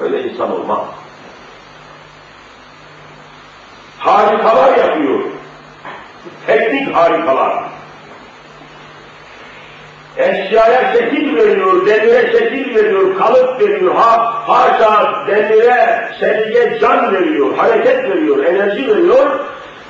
Böyle 0.00 0.22
insan 0.22 0.60
olmaz. 0.60 0.80
Harikalar 3.98 4.76
yapıyor. 4.76 5.20
Teknik 6.46 6.94
harikalar. 6.94 7.75
Eşyaya 10.18 10.92
şekil 10.92 11.36
veriyor, 11.36 11.86
demire 11.86 12.32
şekil 12.32 12.74
veriyor, 12.74 13.18
kalıp 13.18 13.60
veriyor, 13.60 13.94
ha, 13.94 14.42
haşa 14.48 15.26
demire, 15.26 16.08
çeliğe 16.20 16.78
can 16.80 17.14
veriyor, 17.14 17.56
hareket 17.56 18.04
veriyor, 18.04 18.44
enerji 18.44 18.88
veriyor. 18.88 19.40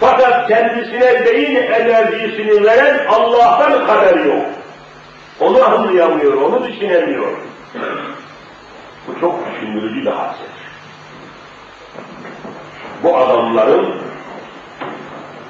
Fakat 0.01 0.49
kendisine 0.49 1.25
beyin 1.25 1.57
enerjisini 1.57 2.65
veren 2.65 3.07
Allah'tan 3.09 3.87
haberi 3.87 4.29
yok. 4.29 4.47
Onu 5.41 5.65
anlayamıyor, 5.65 6.35
onu 6.35 6.69
düşünemiyor. 6.69 7.29
Bu 9.07 9.21
çok 9.21 9.35
düşündürücü 9.47 10.01
bir 10.01 10.07
hadisedir. 10.07 10.67
Bu 13.03 13.17
adamların 13.17 13.95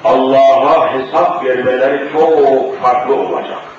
Allah'a 0.03 0.93
hesap 0.93 1.45
vermeleri 1.45 2.11
çok 2.13 2.81
farklı 2.81 3.15
olacak. 3.15 3.76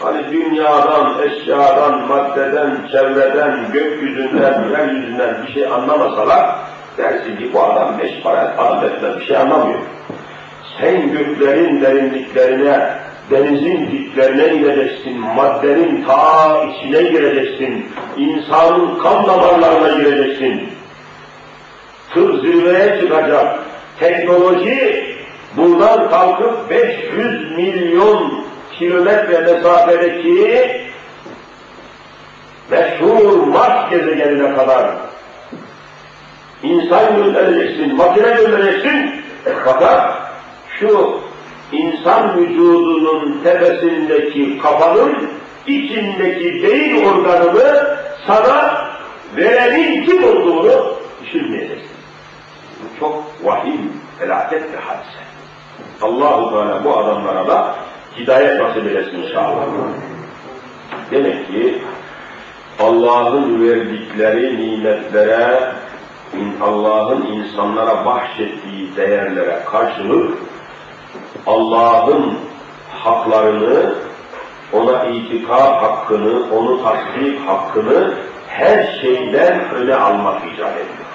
Hani 0.00 0.32
dünyadan, 0.32 1.22
eşyadan, 1.22 2.08
maddeden, 2.08 2.88
çevreden, 2.92 3.72
gökyüzünden, 3.72 4.68
yeryüzünden 4.70 5.46
bir 5.46 5.52
şey 5.52 5.66
anlamasalar, 5.66 6.56
dersin 6.98 7.36
ki 7.36 7.50
bu 7.54 7.62
adam 7.62 7.98
beş 7.98 8.22
para 8.22 8.54
adam 8.58 8.84
etmez, 8.84 9.20
bir 9.20 9.26
şey 9.26 9.36
anlamıyor. 9.36 9.78
Sen 10.80 11.12
göklerin 11.12 11.80
derinliklerine, 11.80 12.90
denizin 13.30 13.90
diplerine 13.90 14.54
ineceksin, 14.54 15.20
maddenin 15.20 16.04
ta 16.04 16.64
içine 16.64 17.02
gireceksin, 17.02 17.86
insanın 18.16 18.98
kan 18.98 19.26
damarlarına 19.26 20.02
gireceksin. 20.02 20.68
Tıp 22.14 22.40
zirveye 22.40 23.00
çıkacak, 23.00 23.58
teknoloji 23.98 25.04
buradan 25.56 26.10
kalkıp 26.10 26.70
500 26.70 27.56
milyon 27.56 28.39
kilometre 28.80 29.40
mesafedeki 29.40 30.90
meşhur 32.70 33.46
Mars 33.46 33.90
gezegenine 33.90 34.54
kadar 34.56 34.90
insan 36.62 37.16
göndereceksin, 37.16 37.96
makine 37.96 38.30
göndereceksin. 38.30 39.24
Fakat 39.64 40.18
şu 40.78 41.20
insan 41.72 42.36
vücudunun 42.36 43.40
tepesindeki 43.44 44.58
kafanın 44.58 45.30
içindeki 45.66 46.62
beyin 46.62 47.04
organını 47.04 47.96
sana 48.26 48.86
verenin 49.36 50.04
kim 50.04 50.24
olduğunu 50.24 50.94
düşünmeyeceksin. 51.22 51.90
Bu 52.80 53.00
çok 53.00 53.24
vahim, 53.42 53.92
felaket 54.18 54.72
bir 54.72 54.78
hadise. 54.78 55.20
Allahu 56.02 56.50
Teala 56.50 56.84
bu 56.84 56.98
adamlara 56.98 57.48
da 57.48 57.74
hidayet 58.16 58.60
nasip 58.60 58.86
eylesin 58.86 59.22
inşallah. 59.22 59.64
Demek 61.10 61.46
ki 61.46 61.82
Allah'ın 62.80 63.62
verdikleri 63.62 64.56
nimetlere, 64.56 65.72
Allah'ın 66.62 67.26
insanlara 67.26 68.06
bahşettiği 68.06 68.96
değerlere 68.96 69.58
karşılık 69.70 70.38
Allah'ın 71.46 72.34
haklarını, 72.90 73.94
ona 74.72 75.04
itikad 75.04 75.82
hakkını, 75.82 76.54
onu 76.54 76.82
tasdik 76.82 77.48
hakkını 77.48 78.14
her 78.48 79.00
şeyden 79.00 79.70
öne 79.70 79.94
almak 79.94 80.42
icap 80.54 80.72
ediyor. 80.76 81.10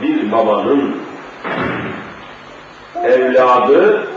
Bir 0.00 0.32
babanın 0.32 0.96
evladı, 3.04 4.08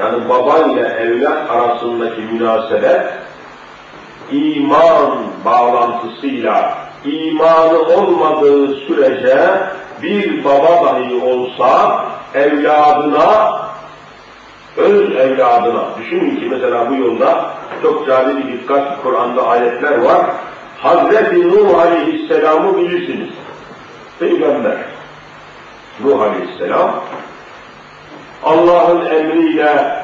yani 0.00 0.28
baba 0.28 0.58
ile 0.58 0.80
evlat 0.80 1.50
arasındaki 1.50 2.20
münasebet, 2.20 3.02
iman 4.30 5.18
bağlantısıyla, 5.44 6.78
imanı 7.04 7.78
olmadığı 7.78 8.74
sürece 8.74 9.48
bir 10.02 10.44
baba 10.44 10.84
dahi 10.84 11.22
olsa 11.24 12.04
evladına, 12.34 13.62
öz 14.76 15.16
evladına, 15.16 15.84
düşünün 15.98 16.36
ki 16.36 16.48
mesela 16.50 16.90
bu 16.90 16.94
yolda 16.94 17.50
çok 17.82 18.06
cari 18.06 18.36
bir 18.36 18.52
dikkat 18.52 19.02
Kur'an'da 19.02 19.46
ayetler 19.46 19.98
var. 19.98 20.20
Hazreti 20.78 21.48
Nuh 21.48 21.78
Aleyhisselam'ı 21.78 22.76
bilirsiniz. 22.76 23.28
Peygamber. 24.18 24.76
Nuh 26.04 26.20
Aleyhisselam 26.20 26.90
Allah'ın 28.42 29.06
emriyle 29.06 30.02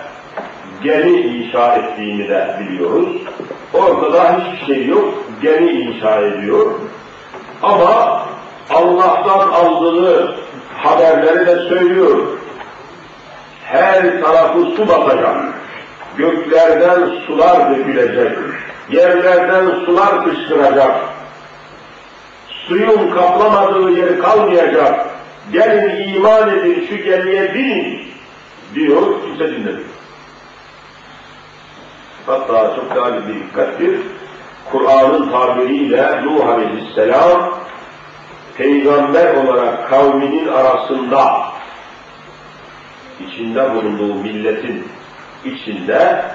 gemi 0.83 1.11
inşa 1.11 1.75
ettiğini 1.75 2.29
de 2.29 2.57
biliyoruz. 2.61 3.09
Ortada 3.75 4.39
hiçbir 4.39 4.75
şey 4.75 4.87
yok, 4.87 5.15
gemi 5.43 5.71
inşa 5.71 6.21
ediyor. 6.21 6.75
Ama 7.63 8.23
Allah'tan 8.71 9.49
aldığı 9.49 10.35
haberleri 10.77 11.47
de 11.47 11.57
söylüyor. 11.57 12.19
Her 13.65 14.21
tarafı 14.21 14.65
su 14.77 14.89
basacak. 14.89 15.37
Göklerden 16.17 17.09
sular 17.27 17.71
dökülecek. 17.71 18.39
Yerlerden 18.91 19.85
sular 19.85 20.25
fışkıracak. 20.25 20.97
Suyun 22.49 23.11
kaplamadığı 23.11 23.91
yer 23.91 24.19
kalmayacak. 24.19 25.07
Gelin 25.53 26.15
iman 26.15 26.59
edin, 26.59 26.87
şu 26.91 26.97
gemiye 26.97 27.55
binin 27.55 28.08
diyor, 28.76 29.22
kimse 29.22 29.52
dinlemiyor. 29.52 29.90
Hatta 32.26 32.76
çok 32.76 32.96
daha 32.96 33.28
bir 33.28 33.34
dikkattir. 33.34 34.00
Kur'an'ın 34.72 35.32
tabiriyle 35.32 36.22
Nuh 36.26 36.48
Aleyhisselam 36.48 37.60
peygamber 38.58 39.34
olarak 39.36 39.90
kavminin 39.90 40.48
arasında 40.48 41.44
içinde 43.28 43.76
bulunduğu 43.76 44.14
milletin 44.14 44.88
içinde 45.46 46.26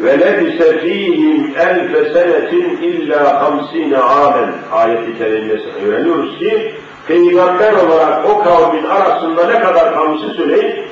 وَلَبِسَ 0.00 0.58
ف۪يهِمْ 0.82 1.38
اَلْفَ 1.66 1.92
سَنَةٍ 2.14 2.52
اِلَّا 2.88 3.22
خَمْس۪ينَ 3.40 3.92
عَامًا 3.94 4.46
ayeti 4.72 5.18
kerimesi 5.18 5.68
öğreniyoruz 5.86 6.38
ki 6.38 6.74
peygamber 7.08 7.72
olarak 7.72 8.30
o 8.30 8.42
kavmin 8.42 8.84
arasında 8.84 9.46
ne 9.46 9.60
kadar 9.60 9.94
kalmışı 9.94 10.28
söyleyin 10.36 10.85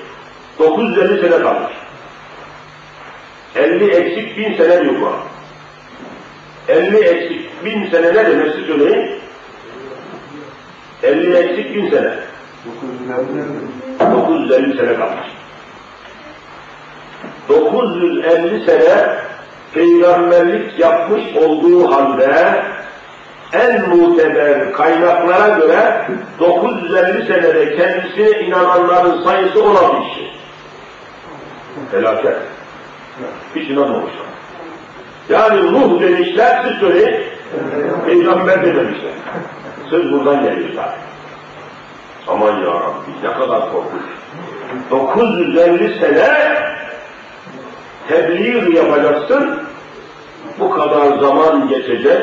950 0.60 1.22
sene 1.22 1.44
kalmış. 1.44 1.74
50 3.56 3.92
eksik 3.92 4.38
bin 4.38 4.58
sene 4.58 4.82
diyor 4.82 5.02
bu. 5.02 5.12
50 6.68 6.98
eksik 6.98 7.66
bin 7.66 7.90
sene 7.90 8.08
ne 8.08 8.26
demesi 8.26 8.66
söyleyin? 8.68 9.20
50 11.04 11.36
eksik 11.36 11.76
bin 11.76 11.90
sene. 11.90 12.14
950 14.00 14.78
sene 14.78 14.96
kalmış. 14.96 15.28
950 17.50 18.66
sene 18.66 19.26
peygamberlik 19.74 20.80
yapmış 20.80 21.24
olduğu 21.36 21.92
halde 21.92 22.64
en 23.54 23.90
muteber 23.90 24.74
kaynaklara 24.74 25.58
göre 25.58 26.08
950 26.40 27.28
senede 27.28 27.78
kendisine 27.78 28.40
inananların 28.40 29.24
sayısı 29.24 29.64
16 29.64 30.10
kişi. 30.10 30.25
Felaket. 31.92 32.38
Hiç 33.56 33.70
inanmamışlar. 33.70 34.26
Yani 35.30 35.74
Nuh 35.74 36.02
demişler, 36.02 36.66
siz 36.68 36.78
söyleyin, 36.78 37.24
peygamber 38.06 38.66
dememişler. 38.66 39.12
Söz 39.90 40.12
buradan 40.12 40.44
geliyor 40.44 40.70
zaten. 40.76 41.00
Aman 42.28 42.58
ya 42.58 42.74
Rabbi 42.74 43.12
ne 43.24 43.34
kadar 43.34 43.72
korkunç. 43.72 44.04
950 44.92 46.00
sene 46.00 46.58
tebliğ 48.08 48.76
yapacaksın, 48.78 49.60
bu 50.60 50.70
kadar 50.70 51.18
zaman 51.18 51.68
geçecek, 51.70 52.22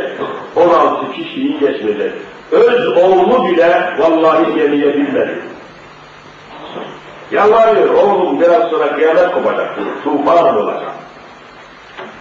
16 0.57 1.13
kişiyi 1.13 1.59
geçmeyecek. 1.59 2.13
Öz 2.53 2.89
oğlu 2.89 3.49
bile 3.49 3.97
vallahi 3.99 4.55
gemiye 4.55 4.95
binmedi. 4.95 5.52
Yalvarıyor, 7.33 7.95
oğlum 7.95 8.41
biraz 8.41 8.71
sonra 8.71 8.95
kıyamet 8.95 9.35
kopacak, 9.35 9.79
tufan 10.05 10.57
olacak. 10.57 10.93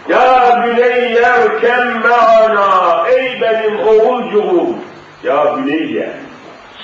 Ya 0.09 0.63
Büneyye 0.65 1.59
kem 1.61 2.01
me'ana, 2.01 3.07
ey 3.07 3.41
benim 3.41 3.79
oğulcuğum. 3.87 4.75
Ya 5.23 5.57
Büneyye, 5.57 6.13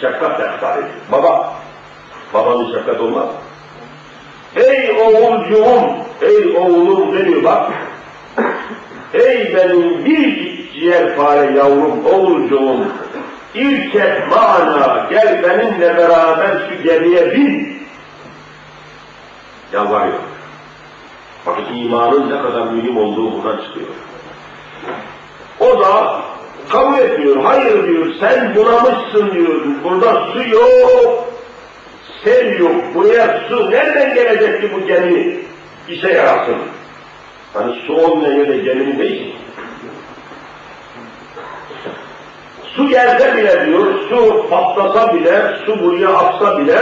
şefkat 0.02 0.40
efsane. 0.40 0.82
Baba, 1.12 1.54
babanın 2.34 2.74
şefkat 2.74 3.02
olmaz. 3.02 3.28
Ey 4.56 4.92
oğulcuğum, 4.92 5.82
ey 6.22 6.58
oğlum 6.58 7.18
deniyor 7.18 7.44
bak. 7.44 7.72
Ey 9.14 9.56
benim 9.56 10.06
bir 10.06 10.58
ciğerpare 10.74 11.58
yavrum, 11.58 12.06
oğulcuğum, 12.06 12.86
İrkep 13.56 14.28
mana, 14.30 15.08
gel 15.10 15.44
benimle 15.44 15.98
beraber 15.98 16.70
şu 16.70 16.84
gemiye 16.84 17.32
bin. 17.32 17.77
Yalvarıyor. 19.74 20.20
Bakın 21.46 21.74
imanın 21.74 22.30
ne 22.30 22.42
kadar 22.42 22.68
mühim 22.68 22.98
olduğu 22.98 23.32
buradan 23.32 23.64
çıkıyor. 23.64 23.88
O 25.60 25.80
da 25.80 26.22
kabul 26.70 26.98
etmiyor. 26.98 27.44
Hayır 27.44 27.88
diyor, 27.88 28.06
sen 28.20 28.56
bunamışsın 28.56 29.32
diyor. 29.32 29.62
Burada 29.84 30.28
su 30.34 30.50
yok, 30.50 31.34
sel 32.24 32.60
yok. 32.60 32.76
Buraya 32.96 33.42
su 33.50 33.72
nereden 33.72 34.14
gelecek 34.14 34.62
ki 34.62 34.72
bu 34.74 34.88
gemi 34.88 35.38
işe 35.90 36.10
yarasın? 36.10 36.58
Hani 37.54 37.76
su 37.88 37.94
olmayan 37.94 38.36
yerde 38.36 38.58
geminin 38.58 39.00
ne 39.00 39.38
Su 42.76 42.88
gelse 42.90 43.38
bile 43.38 43.66
diyor, 43.66 43.86
su 44.10 44.50
patlasa 44.50 45.14
bile, 45.14 45.58
su 45.66 45.80
buraya 45.80 46.10
aksa 46.10 46.58
bile, 46.58 46.80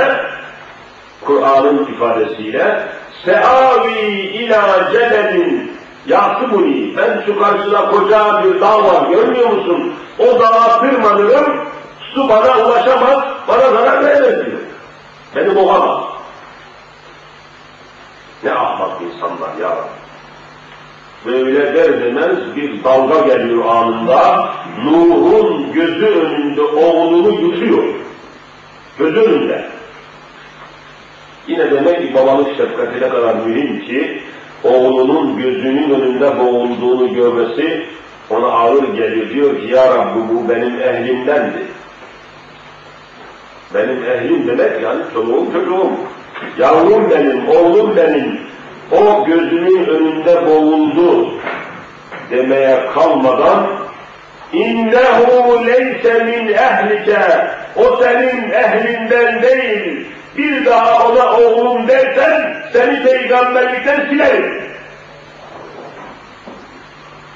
Kur'an'ın 1.25 1.85
ifadesiyle, 1.85 2.87
Seavi 3.25 3.99
ila 4.09 4.91
cebelin 4.91 5.71
yasımuni, 6.07 6.97
ben 6.97 7.23
şu 7.25 7.39
karşıda 7.39 7.89
koca 7.91 8.43
bir 8.43 8.61
dağ 8.61 8.83
var, 8.83 9.09
görmüyor 9.09 9.49
musun? 9.49 9.93
O 10.19 10.39
dağa 10.39 10.79
tırmanırım, 10.79 11.65
su 12.13 12.29
bana 12.29 12.65
ulaşamaz, 12.65 13.23
bana 13.47 13.69
zarar 13.69 14.03
vermez 14.03 14.45
diyor. 14.45 14.59
Beni 15.35 15.55
boğamaz. 15.55 16.03
Ne 18.43 18.51
ahmak 18.51 19.01
insanlar 19.01 19.49
ya 19.61 19.69
böyle 21.25 21.73
der 21.73 22.01
demez 22.01 22.55
bir 22.55 22.83
dalga 22.83 23.19
geliyor 23.19 23.65
anında, 23.65 24.53
Nuh'un 24.83 25.73
gözü 25.73 26.05
önünde 26.05 26.61
oğlunu 26.61 27.41
yutuyor. 27.41 27.83
Gözü 28.97 29.19
önünde. 29.19 29.74
Yine 31.47 31.71
demek 31.71 32.01
ki 32.01 32.13
babalık 32.13 32.57
şefkati 32.57 33.01
ne 33.01 33.09
kadar 33.09 33.35
mühim 33.35 33.85
ki, 33.85 34.21
oğlunun 34.63 35.37
gözünün 35.37 35.89
önünde 35.89 36.39
boğulduğunu 36.39 37.13
görmesi 37.13 37.85
ona 38.29 38.47
ağır 38.47 38.83
geliyor. 38.83 39.29
Diyor 39.29 39.61
ki, 39.61 39.73
Ya 39.73 39.95
Rabbi 39.95 40.19
bu 40.33 40.49
benim 40.49 40.81
ehlimdendi. 40.81 41.65
Benim 43.73 44.03
ehlim 44.03 44.47
demek 44.47 44.81
yani 44.83 45.01
çoluğum 45.13 45.53
çocuğum. 45.53 45.91
Yavrum 46.57 47.09
benim, 47.09 47.49
oğlum 47.49 47.95
benim, 47.95 48.39
o 48.91 49.25
gözünün 49.25 49.85
önünde 49.85 50.45
boğuldu 50.45 51.33
demeye 52.31 52.85
kalmadan 52.93 53.67
innehu 54.53 55.65
leyse 55.65 56.23
min 56.23 56.53
ehlike 56.53 57.47
o 57.75 57.97
senin 58.03 58.51
ehlinden 58.51 59.41
değil 59.41 60.05
bir 60.37 60.65
daha 60.65 61.07
ona 61.07 61.37
oğlum 61.37 61.87
dersen 61.87 62.63
seni 62.73 63.03
peygamberlikten 63.03 64.05
silerim. 64.09 64.63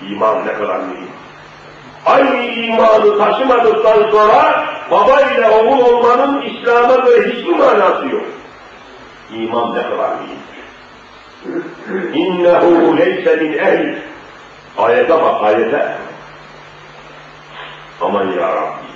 İman 0.10 0.48
ne 0.48 0.54
kadar 0.54 0.80
mühim. 0.80 1.10
Aynı 2.06 2.44
imanı 2.44 3.18
taşımadıktan 3.18 4.12
sonra 4.12 4.66
baba 4.92 5.22
ile 5.22 5.50
oğul 5.50 5.80
olmanın 5.80 6.42
İslam'a 6.42 6.96
göre 6.96 7.30
hiçbir 7.30 7.56
manası 7.56 8.08
yok. 8.08 8.26
İman 9.34 9.76
ne 9.76 9.84
kadar 9.84 10.10
mühim. 10.16 10.40
İnnehu 12.14 12.98
leyse 12.98 13.36
min 13.36 13.54
ehl. 13.54 13.96
Ayete 14.78 15.10
bak 15.10 15.44
ayete. 15.44 15.96
Aman 18.02 18.32
ya 18.32 18.56
Rabbi. 18.56 18.90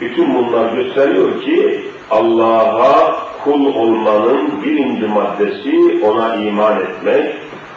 Bütün 0.00 0.34
bunlar 0.34 0.72
gösteriyor 0.72 1.42
ki 1.42 1.88
Allah'a 2.10 3.16
kul 3.44 3.74
olmanın 3.74 4.62
birinci 4.62 5.06
maddesi 5.06 6.04
ona 6.04 6.34
iman 6.34 6.80
etmek, 6.80 7.34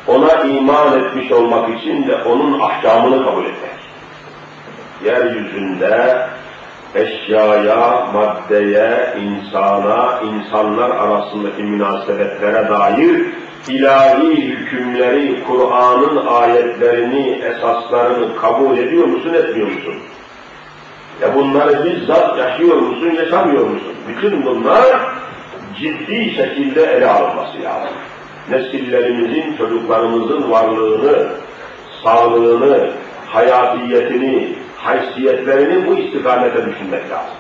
ona 0.08 0.42
iman 0.42 1.00
etmiş 1.00 1.32
olmak 1.32 1.80
için 1.80 2.08
de 2.08 2.16
onun 2.16 2.60
ahkamını 2.60 3.26
kabul 3.26 3.46
etmek. 3.46 3.72
Yeryüzünde 5.06 6.28
eşyaya, 6.96 8.08
maddeye, 8.14 9.16
insana, 9.22 10.20
insanlar 10.22 10.90
arasındaki 10.90 11.64
münasebetlere 11.64 12.70
dair 12.70 13.22
ilahi 13.68 14.48
hükümleri, 14.48 15.44
Kur'an'ın 15.44 16.26
ayetlerini, 16.26 17.30
esaslarını 17.30 18.36
kabul 18.36 18.78
ediyor 18.78 19.06
musun, 19.06 19.34
etmiyor 19.34 19.68
musun? 19.68 19.96
Ya 21.22 21.36
bunları 21.36 21.86
bizzat 21.86 22.38
yaşıyor 22.38 22.76
musun, 22.76 23.12
yaşamıyor 23.12 23.66
musun? 23.66 23.94
Bütün 24.08 24.46
bunlar 24.46 24.86
ciddi 25.80 26.36
şekilde 26.36 26.84
ele 26.84 27.08
alınması 27.08 27.62
lazım. 27.62 27.94
Nesillerimizin, 28.50 29.58
çocuklarımızın 29.58 30.52
varlığını, 30.52 31.28
sağlığını, 32.04 32.92
hayatiyetini, 33.28 34.56
haysiyetlerini 34.78 35.88
bu 35.88 35.98
istikamete 35.98 36.66
düşünmek 36.66 37.10
lazım. 37.10 37.36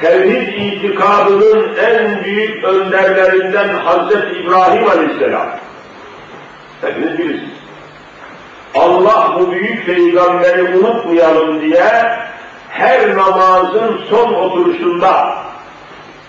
Tevhid 0.00 0.48
itikadının 0.48 1.76
en 1.76 2.24
büyük 2.24 2.64
önderlerinden 2.64 3.68
Hazreti 3.68 4.40
İbrahim 4.40 4.88
Aleyhisselam. 4.88 5.48
Hepiniz 6.80 7.18
bilirsiniz. 7.18 7.61
Allah 8.74 9.36
bu 9.38 9.52
büyük 9.52 9.86
peygamberi 9.86 10.76
unutmayalım 10.76 11.60
diye 11.60 12.18
her 12.68 13.16
namazın 13.16 14.00
son 14.10 14.34
oturuşunda 14.34 15.42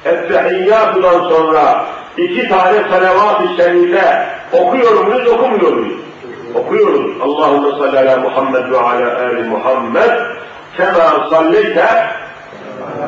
Ettehiyyatu'dan 0.06 1.30
sonra 1.30 1.86
iki 2.18 2.50
tane 2.50 2.90
salavat-ı 2.90 3.48
şerife 3.58 4.28
okuyor 4.52 5.06
muyuz, 5.06 5.28
okumuyor 5.28 5.74
muyuz? 5.74 6.04
okuyoruz. 6.56 7.22
Allahümme 7.22 7.78
salli 7.78 8.00
ala 8.00 8.18
Muhammed 8.18 8.72
ve 8.72 8.78
ala 8.80 9.20
ali 9.20 9.44
Muhammed 9.44 10.12
kema 10.78 11.30
salleyte 11.30 12.08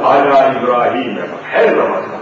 ala 0.03 0.53
İbrahim'e 0.53 1.21
her 1.43 1.77
namazda. 1.77 2.15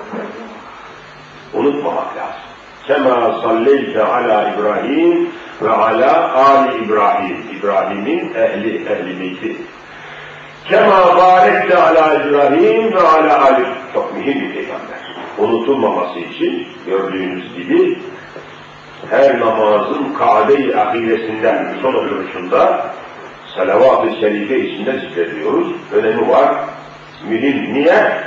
Unutmamak 1.53 2.18
lazım. 2.18 2.53
Kema 2.88 3.41
salleyte 3.43 4.03
ala 4.03 4.53
İbrahim 4.53 5.29
ve 5.61 5.69
ala 5.69 6.36
ali 6.36 6.86
İbrahim. 6.86 7.38
İbrahim'in 7.59 8.34
ehli, 8.36 8.75
ehli 8.75 9.19
beyti. 9.19 9.55
Kema 10.65 11.17
barekte 11.17 11.77
ala 11.77 12.13
İbrahim 12.13 12.93
ve 12.93 13.01
ala 13.01 13.45
ali. 13.45 13.65
Çok 13.93 14.17
mühim 14.17 14.41
bir 14.41 14.53
peygamber. 14.53 14.97
Unutulmaması 15.38 16.19
için 16.19 16.67
gördüğünüz 16.86 17.55
gibi 17.55 17.99
her 19.09 19.39
namazın 19.39 20.13
Kabe-i 20.13 20.75
ahiresinden 20.75 21.75
son 21.81 21.93
oturuşunda 21.93 22.86
salavat-ı 23.55 24.19
şerife 24.19 24.59
içinde 24.59 24.99
zikrediyoruz. 24.99 25.67
Önemi 25.93 26.29
var. 26.29 26.55
Mühim. 27.29 27.73
Niye? 27.73 28.23